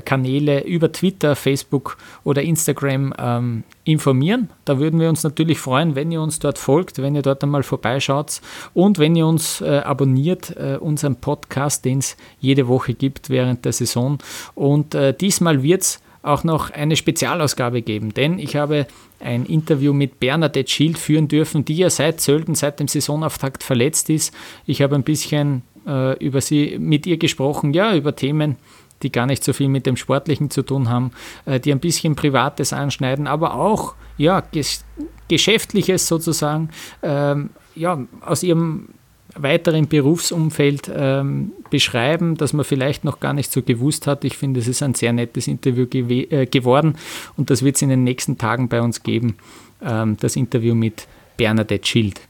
[0.00, 4.50] Kanäle, über Twitter, Facebook oder Instagram ähm, informieren.
[4.64, 7.62] Da würden wir uns natürlich freuen, wenn ihr uns dort folgt, wenn ihr dort einmal
[7.62, 8.40] vorbeischaut
[8.74, 13.64] und wenn ihr uns äh, abonniert, äh, unseren Podcast, den es jede Woche gibt während
[13.64, 14.18] der Saison.
[14.54, 18.86] Und äh, diesmal wird es auch noch eine Spezialausgabe geben, denn ich habe
[19.20, 24.10] ein Interview mit Bernadette Schild führen dürfen, die ja seit Sölden, seit dem Saisonauftakt verletzt
[24.10, 24.34] ist.
[24.66, 28.56] Ich habe ein bisschen äh, über sie mit ihr gesprochen, ja, über Themen,
[29.02, 31.10] die gar nicht so viel mit dem Sportlichen zu tun haben,
[31.44, 34.84] äh, die ein bisschen Privates anschneiden, aber auch ja, ges
[35.28, 36.70] Geschäftliches sozusagen,
[37.02, 38.88] ähm, ja, aus ihrem
[39.34, 44.24] weiteren Berufsumfeld ähm, beschreiben, das man vielleicht noch gar nicht so gewusst hat.
[44.24, 46.96] Ich finde, es ist ein sehr nettes Interview gew äh, geworden
[47.36, 49.36] und das wird es in den nächsten Tagen bei uns geben,
[49.82, 51.06] ähm, das Interview mit
[51.36, 52.20] Bernadette Schild.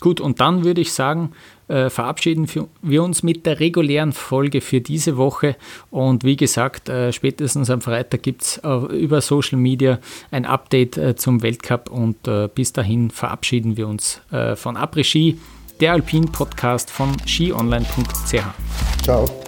[0.00, 1.32] Gut, und dann würde ich sagen,
[1.68, 2.48] äh, verabschieden
[2.82, 5.56] wir uns mit der regulären Folge für diese Woche.
[5.90, 9.98] Und wie gesagt, äh, spätestens am Freitag gibt es äh, über Social Media
[10.30, 11.90] ein Update äh, zum Weltcup.
[11.90, 14.20] Und äh, bis dahin verabschieden wir uns
[14.56, 15.38] von Après-Ski
[15.80, 18.42] der Alpin Podcast von skionline.ch.
[19.02, 19.45] Ciao.